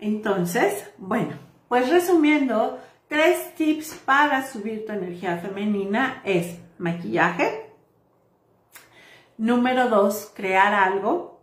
Entonces, 0.00 0.90
bueno, 0.98 1.34
pues 1.68 1.88
resumiendo, 1.90 2.80
tres 3.08 3.54
tips 3.54 3.94
para 4.04 4.46
subir 4.46 4.86
tu 4.86 4.92
energía 4.92 5.36
femenina 5.38 6.22
es 6.24 6.58
maquillaje. 6.78 7.70
Número 9.36 9.88
dos, 9.88 10.32
crear 10.34 10.72
algo, 10.74 11.42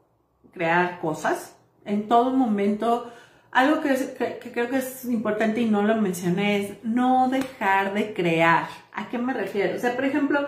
crear 0.51 0.99
cosas. 0.99 1.55
En 1.85 2.07
todo 2.07 2.31
momento, 2.31 3.11
algo 3.51 3.81
que, 3.81 4.37
creo 4.53 4.69
que 4.69 4.77
es 4.77 5.05
importante 5.05 5.61
y 5.61 5.65
no 5.65 5.83
lo 5.83 5.95
mencioné 5.95 6.61
es 6.61 6.83
no 6.83 7.29
dejar 7.29 7.93
de 7.93 8.13
crear. 8.13 8.67
¿A 8.93 9.09
qué 9.09 9.17
me 9.17 9.33
refiero? 9.33 9.75
O 9.75 9.79
sea, 9.79 9.95
por 9.95 10.05
ejemplo, 10.05 10.45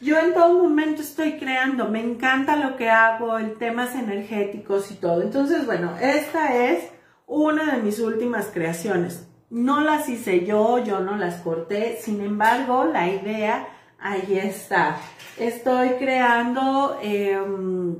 yo 0.00 0.18
en 0.18 0.34
todo 0.34 0.62
momento 0.62 1.02
estoy 1.02 1.38
creando, 1.38 1.88
me 1.88 2.00
encanta 2.00 2.56
lo 2.56 2.76
que 2.76 2.90
hago, 2.90 3.38
en 3.38 3.58
temas 3.58 3.94
energéticos 3.94 4.90
y 4.90 4.94
todo. 4.94 5.22
Entonces, 5.22 5.66
bueno, 5.66 5.96
esta 6.00 6.56
es 6.56 6.90
una 7.26 7.76
de 7.76 7.82
mis 7.82 7.98
últimas 7.98 8.46
creaciones. 8.52 9.28
No 9.50 9.80
las 9.80 10.08
hice 10.08 10.46
yo, 10.46 10.82
yo 10.82 11.00
no 11.00 11.16
las 11.16 11.40
corté, 11.42 11.98
sin 12.00 12.20
embargo, 12.20 12.84
la 12.84 13.08
idea 13.08 13.68
ahí 13.98 14.38
está. 14.38 14.98
Estoy 15.38 15.90
creando, 15.98 16.98
em, 17.02 17.96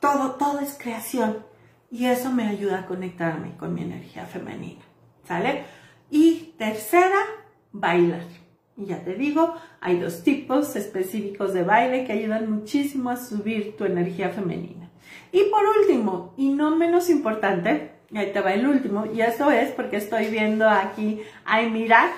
todo, 0.00 0.32
todo 0.32 0.60
es 0.60 0.76
creación 0.78 1.44
y 1.90 2.06
eso 2.06 2.30
me 2.30 2.46
ayuda 2.46 2.80
a 2.80 2.86
conectarme 2.86 3.56
con 3.56 3.74
mi 3.74 3.82
energía 3.82 4.26
femenina, 4.26 4.82
¿sale? 5.24 5.64
Y 6.10 6.54
tercera, 6.58 7.18
bailar. 7.72 8.26
Y 8.76 8.86
ya 8.86 9.02
te 9.02 9.14
digo, 9.14 9.54
hay 9.80 9.98
dos 9.98 10.22
tipos 10.22 10.76
específicos 10.76 11.54
de 11.54 11.64
baile 11.64 12.04
que 12.04 12.12
ayudan 12.12 12.50
muchísimo 12.50 13.10
a 13.10 13.16
subir 13.16 13.76
tu 13.76 13.84
energía 13.84 14.28
femenina. 14.28 14.90
Y 15.32 15.44
por 15.44 15.62
último, 15.80 16.34
y 16.36 16.50
no 16.50 16.76
menos 16.76 17.08
importante, 17.08 17.95
ahí 18.14 18.32
te 18.32 18.40
va 18.40 18.54
el 18.54 18.66
último. 18.66 19.06
Y 19.06 19.20
esto 19.20 19.50
es 19.50 19.70
porque 19.70 19.96
estoy 19.96 20.26
viendo 20.26 20.68
aquí 20.68 21.22
a 21.44 21.62
Emirak 21.62 22.12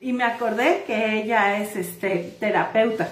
y 0.00 0.12
me 0.12 0.24
acordé 0.24 0.84
que 0.86 1.22
ella 1.22 1.60
es 1.60 1.76
este, 1.76 2.34
terapeuta. 2.38 3.08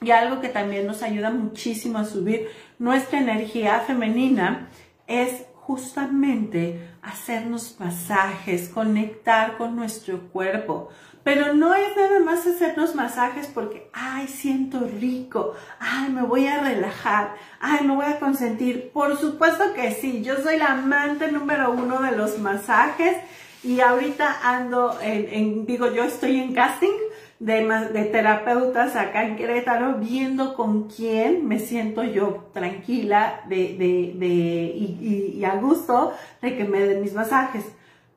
Y 0.00 0.10
algo 0.10 0.40
que 0.40 0.48
también 0.48 0.86
nos 0.86 1.02
ayuda 1.02 1.30
muchísimo 1.30 1.98
a 1.98 2.04
subir 2.04 2.48
nuestra 2.78 3.18
energía 3.18 3.80
femenina 3.80 4.68
es 5.06 5.44
justamente 5.54 6.80
hacernos 7.02 7.76
masajes, 7.78 8.68
conectar 8.68 9.56
con 9.56 9.76
nuestro 9.76 10.28
cuerpo. 10.28 10.90
Pero 11.24 11.52
no 11.54 11.74
es 11.74 11.96
nada 11.96 12.20
más 12.20 12.46
hacernos 12.46 12.94
masajes 12.94 13.48
porque, 13.48 13.90
ay, 13.92 14.28
siento 14.28 14.80
rico, 15.00 15.54
ay, 15.78 16.10
me 16.10 16.22
voy 16.22 16.46
a 16.46 16.60
relajar, 16.60 17.34
ay, 17.60 17.86
me 17.86 17.94
voy 17.94 18.06
a 18.06 18.18
consentir. 18.18 18.90
Por 18.92 19.18
supuesto 19.18 19.74
que 19.74 19.92
sí, 19.92 20.22
yo 20.22 20.36
soy 20.36 20.56
la 20.56 20.72
amante 20.72 21.30
número 21.30 21.70
uno 21.72 22.00
de 22.00 22.12
los 22.12 22.38
masajes 22.38 23.16
y 23.62 23.80
ahorita 23.80 24.38
ando 24.42 24.98
en, 25.02 25.66
digo, 25.66 25.92
yo 25.92 26.04
estoy 26.04 26.38
en 26.38 26.54
casting 26.54 26.96
de, 27.40 27.64
de 27.92 28.04
terapeutas 28.04 28.96
acá 28.96 29.24
en 29.24 29.36
Querétaro 29.36 29.94
viendo 29.98 30.54
con 30.54 30.88
quién 30.88 31.46
me 31.46 31.58
siento 31.58 32.02
yo 32.04 32.50
tranquila 32.52 33.42
de, 33.48 33.76
de, 33.76 34.12
de 34.16 34.26
y, 34.26 35.34
y 35.36 35.44
a 35.44 35.56
gusto 35.56 36.12
de 36.40 36.56
que 36.56 36.64
me 36.64 36.80
den 36.80 37.02
mis 37.02 37.14
masajes. 37.14 37.64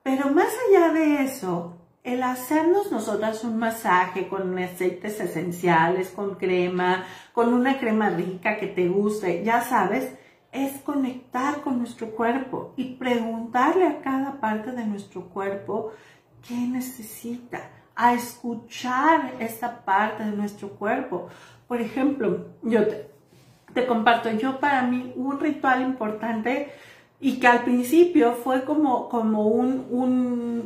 Pero 0.04 0.30
más 0.30 0.48
allá 0.68 0.94
de 0.94 1.24
eso, 1.24 1.81
el 2.04 2.24
hacernos 2.24 2.92
nosotras 2.92 3.44
un 3.44 3.60
masaje 3.60 4.28
con 4.28 4.58
aceites 4.58 5.20
esenciales, 5.20 6.10
con 6.10 6.36
crema, 6.36 7.06
con 7.34 7.54
una 7.54 7.80
crema 7.80 8.10
rica 8.10 8.58
que 8.58 8.68
te 8.68 8.88
guste, 8.88 9.44
ya 9.44 9.62
sabes, 9.62 10.12
es 10.52 10.82
conectar 10.82 11.62
con 11.62 11.78
nuestro 11.78 12.12
cuerpo 12.12 12.74
y 12.76 12.96
preguntarle 12.96 13.88
a 13.88 14.02
cada 14.02 14.40
parte 14.40 14.72
de 14.72 14.86
nuestro 14.86 15.30
cuerpo 15.30 15.94
qué 16.48 16.56
necesita, 16.56 17.70
a 17.96 18.14
escuchar 18.14 19.34
esta 19.40 19.86
parte 19.86 20.24
de 20.24 20.32
nuestro 20.32 20.70
cuerpo. 20.72 21.28
Por 21.68 21.82
ejemplo, 21.82 22.48
yo 22.64 22.82
te, 23.74 23.86
comparto, 23.86 24.32
yo 24.32 24.60
para 24.60 24.82
mí 24.82 25.14
un 25.16 25.40
ritual 25.40 25.82
importante 25.82 26.72
y 27.24 27.40
que 27.40 27.48
al 27.48 27.64
principio 27.64 28.34
fue 28.34 28.64
como, 28.66 29.08
como 29.08 29.46
un, 29.46 29.86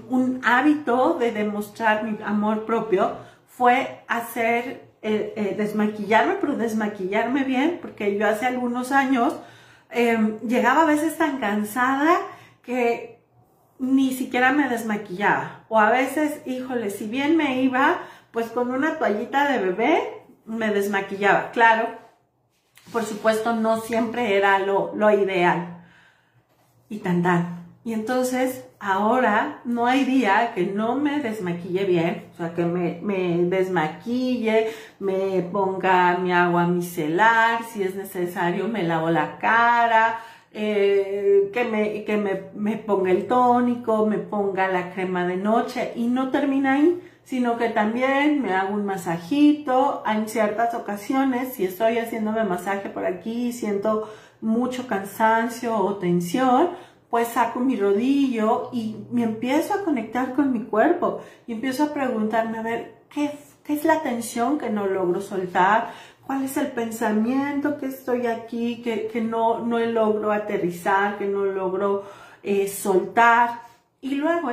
un, 0.09 0.41
hábito 0.45 1.17
de 1.19 1.33
demostrar 1.33 2.05
mi 2.05 2.17
amor 2.23 2.65
propio, 2.65 3.17
fue 3.45 4.03
hacer, 4.07 4.87
eh, 5.01 5.33
eh, 5.35 5.55
desmaquillarme, 5.57 6.35
pero 6.39 6.55
desmaquillarme 6.55 7.43
bien, 7.43 7.79
porque 7.81 8.17
yo 8.17 8.25
hace 8.25 8.45
algunos 8.45 8.93
años 8.93 9.35
em, 9.89 10.39
llegaba 10.47 10.83
a 10.83 10.85
veces 10.85 11.17
tan 11.17 11.39
cansada 11.39 12.15
que 12.61 13.19
ni 13.77 14.13
siquiera 14.13 14.53
me 14.53 14.69
desmaquillaba. 14.69 15.65
O 15.67 15.77
a 15.77 15.89
veces, 15.89 16.41
híjole, 16.45 16.89
si 16.89 17.07
bien 17.07 17.35
me 17.35 17.61
iba, 17.63 17.99
pues 18.31 18.47
con 18.47 18.71
una 18.71 18.97
toallita 18.97 19.51
de 19.51 19.59
bebé 19.59 20.23
me 20.45 20.69
desmaquillaba. 20.69 21.51
Claro, 21.51 21.89
por 22.93 23.03
supuesto, 23.03 23.53
no 23.55 23.81
siempre 23.81 24.37
era 24.37 24.59
lo, 24.59 24.93
lo 24.95 25.11
ideal. 25.11 25.74
Y 26.95 26.99
tan 26.99 27.23
tan. 27.23 27.65
Y 27.83 27.91
entonces, 27.91 28.63
ahora 28.79 29.59
no 29.65 29.85
hay 29.85 30.05
día 30.05 30.53
que 30.55 30.65
no 30.65 30.95
me 30.95 31.19
desmaquille 31.19 31.83
bien, 31.83 32.23
o 32.33 32.37
sea, 32.37 32.53
que 32.53 32.63
me, 32.63 33.01
desmaquille, 33.49 34.67
me 34.99 35.41
ponga 35.51 36.17
mi 36.17 36.31
agua 36.31 36.67
micelar, 36.67 37.63
si 37.65 37.83
es 37.83 37.95
necesario 37.95 38.69
me 38.69 38.83
lavo 38.83 39.09
la 39.09 39.37
cara, 39.39 40.19
eh, 40.53 41.49
que, 41.51 41.65
me, 41.65 42.05
que 42.05 42.15
me, 42.55 42.77
ponga 42.77 43.11
el 43.11 43.27
tónico, 43.27 44.05
me 44.05 44.19
ponga 44.19 44.69
la 44.69 44.93
crema 44.93 45.27
de 45.27 45.35
noche 45.35 45.91
y 45.97 46.07
no 46.07 46.29
termina 46.29 46.75
ahí, 46.75 47.01
sino 47.25 47.57
que 47.57 47.69
también 47.69 48.41
me 48.41 48.53
hago 48.53 48.73
un 48.73 48.85
masajito. 48.85 50.01
En 50.07 50.29
ciertas 50.29 50.73
ocasiones, 50.75 51.53
si 51.55 51.65
estoy 51.65 51.97
haciéndome 51.97 52.45
masaje 52.45 52.89
por 52.89 53.05
aquí 53.05 53.51
siento 53.51 54.09
mucho 54.41 54.87
cansancio 54.87 55.77
o 55.77 55.95
tensión, 55.95 56.69
pues 57.09 57.29
saco 57.29 57.59
mi 57.59 57.75
rodillo 57.75 58.69
y 58.73 58.97
me 59.11 59.23
empiezo 59.23 59.73
a 59.73 59.83
conectar 59.83 60.33
con 60.33 60.51
mi 60.51 60.63
cuerpo 60.63 61.21
y 61.47 61.53
empiezo 61.53 61.83
a 61.83 61.93
preguntarme, 61.93 62.57
a 62.57 62.61
ver, 62.61 62.95
¿qué, 63.09 63.31
es 63.67 63.83
la 63.85 64.01
tensión 64.01 64.57
que 64.57 64.69
no 64.69 64.85
logro 64.87 65.21
soltar? 65.21 65.93
cuál 66.25 66.43
es 66.43 66.57
el 66.57 66.67
pensamiento 66.67 67.77
que 67.77 67.85
estoy 67.85 68.27
aquí, 68.27 68.81
que, 68.81 69.21
no, 69.21 69.59
no 69.59 69.79
logro 69.79 70.31
aterrizar, 70.31 71.17
que 71.17 71.27
no 71.27 71.45
logro 71.45 72.03
eh, 72.43 72.67
soltar. 72.67 73.61
Y 74.01 74.15
luego 74.15 74.49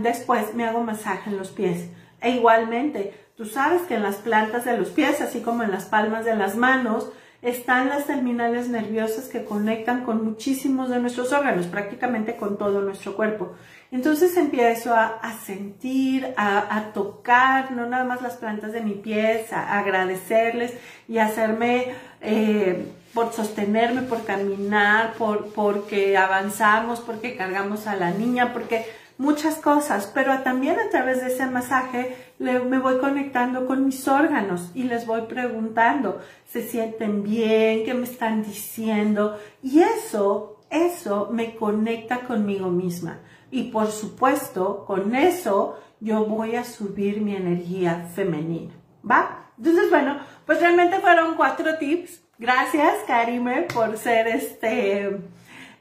después 0.00 0.54
me 0.54 0.66
hago 0.66 0.82
masaje 0.82 1.30
en 1.30 1.38
los 1.38 1.50
pies. 1.50 1.88
E 2.20 2.30
igualmente, 2.30 3.14
tú 3.36 3.46
sabes 3.46 3.82
que 3.82 3.94
en 3.94 4.02
las 4.02 4.16
plantas 4.16 4.64
de 4.64 4.76
los 4.76 4.90
pies, 4.90 5.20
así 5.20 5.40
como 5.40 5.62
en 5.62 5.70
las 5.70 5.86
palmas 5.86 6.24
de 6.24 6.36
las 6.36 6.56
manos, 6.56 7.10
están 7.42 7.88
las 7.88 8.06
terminales 8.06 8.68
nerviosas 8.68 9.24
que 9.24 9.44
conectan 9.44 10.04
con 10.04 10.24
muchísimos 10.24 10.88
de 10.88 11.00
nuestros 11.00 11.32
órganos, 11.32 11.66
prácticamente 11.66 12.36
con 12.36 12.56
todo 12.56 12.80
nuestro 12.82 13.16
cuerpo. 13.16 13.52
Entonces 13.90 14.36
empiezo 14.36 14.94
a, 14.94 15.20
sentir, 15.44 16.32
a, 16.36 16.92
tocar, 16.94 17.72
no 17.72 17.86
nada 17.86 18.04
más 18.04 18.22
las 18.22 18.36
plantas 18.36 18.72
de 18.72 18.80
mi 18.80 18.94
pies, 18.94 19.52
a, 19.52 19.78
agradecerles 19.78 20.72
y 21.08 21.18
hacerme, 21.18 21.88
eh, 22.22 22.86
por 23.12 23.32
sostenerme, 23.32 24.02
por 24.02 24.24
caminar, 24.24 25.12
por, 25.14 25.52
porque 25.52 26.16
avanzamos, 26.16 27.00
porque 27.00 27.36
cargamos 27.36 27.86
a 27.86 27.96
la 27.96 28.12
niña, 28.12 28.54
porque 28.54 28.86
muchas 29.22 29.54
cosas, 29.56 30.10
pero 30.12 30.40
también 30.40 30.78
a 30.80 30.90
través 30.90 31.20
de 31.20 31.28
ese 31.28 31.46
masaje 31.46 32.16
me 32.38 32.78
voy 32.78 32.98
conectando 32.98 33.66
con 33.66 33.86
mis 33.86 34.06
órganos 34.08 34.72
y 34.74 34.82
les 34.82 35.06
voy 35.06 35.22
preguntando, 35.22 36.20
¿se 36.50 36.62
sienten 36.62 37.22
bien? 37.22 37.84
¿Qué 37.84 37.94
me 37.94 38.04
están 38.04 38.42
diciendo? 38.42 39.38
Y 39.62 39.80
eso, 39.80 40.60
eso 40.70 41.28
me 41.30 41.54
conecta 41.54 42.20
conmigo 42.20 42.68
misma. 42.68 43.20
Y 43.52 43.70
por 43.70 43.92
supuesto, 43.92 44.84
con 44.86 45.14
eso 45.14 45.78
yo 46.00 46.24
voy 46.24 46.56
a 46.56 46.64
subir 46.64 47.20
mi 47.20 47.36
energía 47.36 48.08
femenina. 48.14 48.72
¿Va? 49.08 49.52
Entonces, 49.56 49.88
bueno, 49.88 50.18
pues 50.44 50.60
realmente 50.60 50.98
fueron 50.98 51.36
cuatro 51.36 51.78
tips. 51.78 52.22
Gracias, 52.38 52.94
Karime, 53.06 53.68
por 53.72 53.96
ser 53.96 54.26
este, 54.26 55.16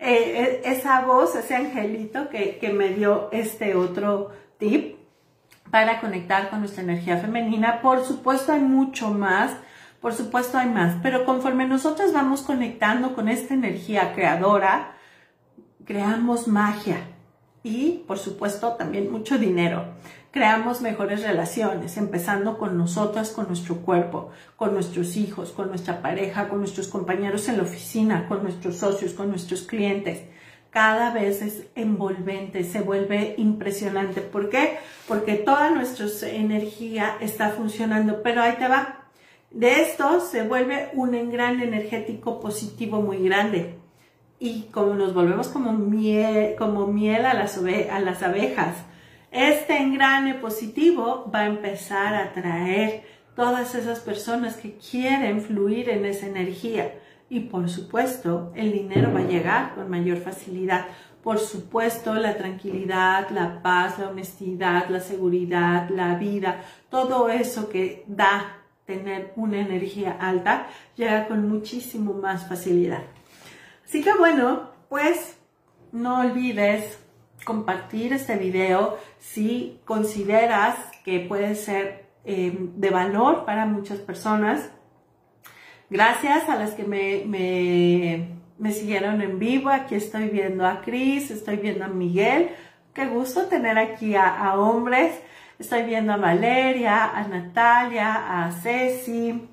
eh, 0.03 0.41
eh, 0.41 0.61
esa 0.65 1.01
voz, 1.01 1.35
ese 1.35 1.55
angelito 1.55 2.27
que, 2.29 2.57
que 2.57 2.73
me 2.73 2.89
dio 2.89 3.29
este 3.31 3.75
otro 3.75 4.31
tip 4.57 4.97
para 5.69 6.01
conectar 6.01 6.49
con 6.49 6.61
nuestra 6.61 6.81
energía 6.81 7.17
femenina. 7.17 7.81
Por 7.81 8.03
supuesto, 8.03 8.51
hay 8.51 8.61
mucho 8.61 9.11
más. 9.11 9.51
Por 10.01 10.13
supuesto, 10.13 10.57
hay 10.57 10.69
más. 10.69 10.95
Pero 11.03 11.23
conforme 11.23 11.67
nosotros 11.67 12.13
vamos 12.13 12.41
conectando 12.41 13.13
con 13.13 13.29
esta 13.29 13.53
energía 13.53 14.13
creadora, 14.15 14.95
creamos 15.85 16.47
magia 16.47 16.97
y, 17.61 18.03
por 18.07 18.17
supuesto, 18.17 18.73
también 18.73 19.11
mucho 19.11 19.37
dinero. 19.37 19.85
Creamos 20.31 20.79
mejores 20.79 21.23
relaciones, 21.23 21.97
empezando 21.97 22.57
con 22.57 22.77
nosotras, 22.77 23.31
con 23.31 23.47
nuestro 23.47 23.77
cuerpo, 23.77 24.29
con 24.55 24.73
nuestros 24.73 25.17
hijos, 25.17 25.51
con 25.51 25.67
nuestra 25.67 26.01
pareja, 26.01 26.47
con 26.47 26.59
nuestros 26.59 26.87
compañeros 26.87 27.49
en 27.49 27.57
la 27.57 27.63
oficina, 27.63 28.27
con 28.29 28.41
nuestros 28.41 28.77
socios, 28.77 29.13
con 29.13 29.29
nuestros 29.29 29.63
clientes. 29.63 30.21
Cada 30.69 31.11
vez 31.11 31.41
es 31.41 31.67
envolvente, 31.75 32.63
se 32.63 32.79
vuelve 32.79 33.35
impresionante. 33.37 34.21
¿Por 34.21 34.49
qué? 34.49 34.77
Porque 35.05 35.33
toda 35.33 35.69
nuestra 35.69 36.07
energía 36.29 37.17
está 37.19 37.49
funcionando, 37.49 38.23
pero 38.23 38.41
ahí 38.41 38.53
te 38.57 38.69
va. 38.69 39.03
De 39.51 39.81
esto 39.81 40.21
se 40.21 40.43
vuelve 40.43 40.91
un 40.93 41.13
engrane 41.13 41.65
energético 41.65 42.39
positivo 42.39 43.01
muy 43.01 43.17
grande 43.21 43.81
y 44.39 44.63
como 44.71 44.95
nos 44.95 45.13
volvemos 45.13 45.49
como 45.49 45.73
miel, 45.73 46.55
como 46.57 46.87
miel 46.87 47.25
a, 47.25 47.33
las 47.33 47.57
a 47.57 47.99
las 47.99 48.23
abejas, 48.23 48.77
este 49.31 49.77
engrane 49.77 50.35
positivo 50.35 51.31
va 51.33 51.39
a 51.39 51.47
empezar 51.47 52.13
a 52.13 52.25
atraer 52.25 53.03
todas 53.35 53.75
esas 53.75 54.01
personas 54.01 54.57
que 54.57 54.77
quieren 54.77 55.41
fluir 55.41 55.89
en 55.89 56.05
esa 56.05 56.27
energía. 56.27 56.93
Y 57.29 57.39
por 57.39 57.69
supuesto, 57.69 58.51
el 58.55 58.73
dinero 58.73 59.13
va 59.13 59.21
a 59.21 59.27
llegar 59.27 59.73
con 59.73 59.89
mayor 59.89 60.17
facilidad. 60.17 60.85
Por 61.23 61.39
supuesto, 61.39 62.13
la 62.15 62.35
tranquilidad, 62.35 63.29
la 63.29 63.61
paz, 63.61 63.99
la 63.99 64.09
honestidad, 64.09 64.89
la 64.89 64.99
seguridad, 64.99 65.89
la 65.89 66.15
vida, 66.15 66.61
todo 66.89 67.29
eso 67.29 67.69
que 67.69 68.03
da 68.07 68.57
tener 68.85 69.31
una 69.37 69.61
energía 69.61 70.17
alta, 70.19 70.67
llega 70.97 71.27
con 71.27 71.47
muchísimo 71.47 72.13
más 72.13 72.49
facilidad. 72.49 73.03
Así 73.85 74.03
que 74.03 74.13
bueno, 74.13 74.71
pues 74.89 75.37
no 75.93 76.19
olvides 76.19 77.00
compartir 77.45 78.13
este 78.13 78.35
video 78.35 78.97
si 79.19 79.79
consideras 79.85 80.75
que 81.03 81.19
puede 81.19 81.55
ser 81.55 82.05
em, 82.25 82.73
de 82.75 82.89
valor 82.89 83.45
para 83.45 83.65
muchas 83.65 83.99
personas. 83.99 84.69
Gracias 85.89 86.47
a 86.47 86.55
las 86.55 86.71
que 86.71 86.83
me, 86.83 87.23
me, 88.57 88.71
siguieron 88.71 89.21
en 89.21 89.39
vivo. 89.39 89.69
Aquí 89.69 89.95
estoy 89.95 90.29
viendo 90.29 90.65
a 90.65 90.81
Cris, 90.81 91.31
estoy 91.31 91.57
viendo 91.57 91.85
a 91.85 91.89
Miguel. 91.89 92.51
Qué 92.93 93.07
gusto 93.07 93.47
tener 93.47 93.77
aquí 93.77 94.15
a, 94.15 94.27
a 94.27 94.59
hombres. 94.59 95.19
Estoy 95.59 95.83
viendo 95.83 96.13
a 96.13 96.17
Valeria, 96.17 97.05
a 97.05 97.27
Natalia, 97.27 98.45
a 98.45 98.51
Ceci, 98.51 99.47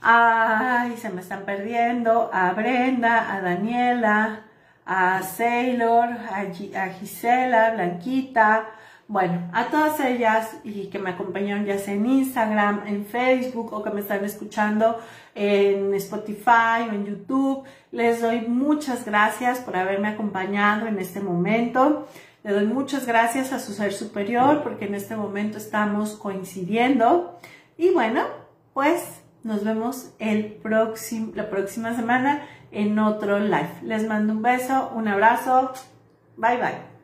Ay, 0.00 0.96
se 0.96 1.10
me 1.10 1.20
están 1.20 1.44
perdiendo. 1.44 2.30
A 2.32 2.52
Brenda, 2.52 3.34
a 3.34 3.40
Daniela, 3.40 4.44
a 4.88 5.22
Sailor, 5.22 6.08
a, 6.30 6.88
Gisela, 6.98 7.72
Blanquita. 7.74 8.70
Bueno, 9.06 9.50
a 9.52 9.66
todas 9.66 10.00
ellas 10.00 10.56
y 10.64 10.86
que 10.86 10.98
me 10.98 11.10
acompañaron 11.10 11.66
ya 11.66 11.78
sea 11.78 11.94
en 11.94 12.06
Instagram, 12.06 12.86
en 12.86 13.04
Facebook 13.04 13.72
o 13.72 13.82
que 13.82 13.90
me 13.90 14.00
están 14.00 14.24
escuchando 14.24 14.98
en 15.34 15.92
Spotify 15.94 16.88
o 16.88 16.94
en 16.94 17.04
YouTube. 17.04 17.64
Les 17.92 18.22
doy 18.22 18.40
muchas 18.48 19.04
gracias 19.04 19.60
por 19.60 19.76
haberme 19.76 20.08
acompañado 20.08 20.86
en 20.86 20.98
este 20.98 21.20
momento. 21.20 22.08
Le 22.42 22.52
doy 22.52 22.66
muchas 22.66 23.06
gracias 23.06 23.52
a 23.52 23.60
su 23.60 23.74
ser 23.74 23.92
superior 23.92 24.62
porque 24.62 24.86
en 24.86 24.94
este 24.94 25.16
momento 25.16 25.58
estamos 25.58 26.16
coincidiendo. 26.16 27.38
Y 27.76 27.90
bueno, 27.90 28.24
pues 28.72 29.02
nos 29.42 29.64
vemos 29.64 30.12
el 30.18 30.46
próximo, 30.46 31.32
la 31.34 31.50
próxima 31.50 31.94
semana 31.94 32.42
en 32.70 32.98
otro 32.98 33.38
live. 33.38 33.70
Les 33.82 34.06
mando 34.06 34.32
un 34.32 34.42
beso, 34.42 34.90
un 34.94 35.08
abrazo. 35.08 35.72
Bye 36.36 36.56
bye. 36.58 36.97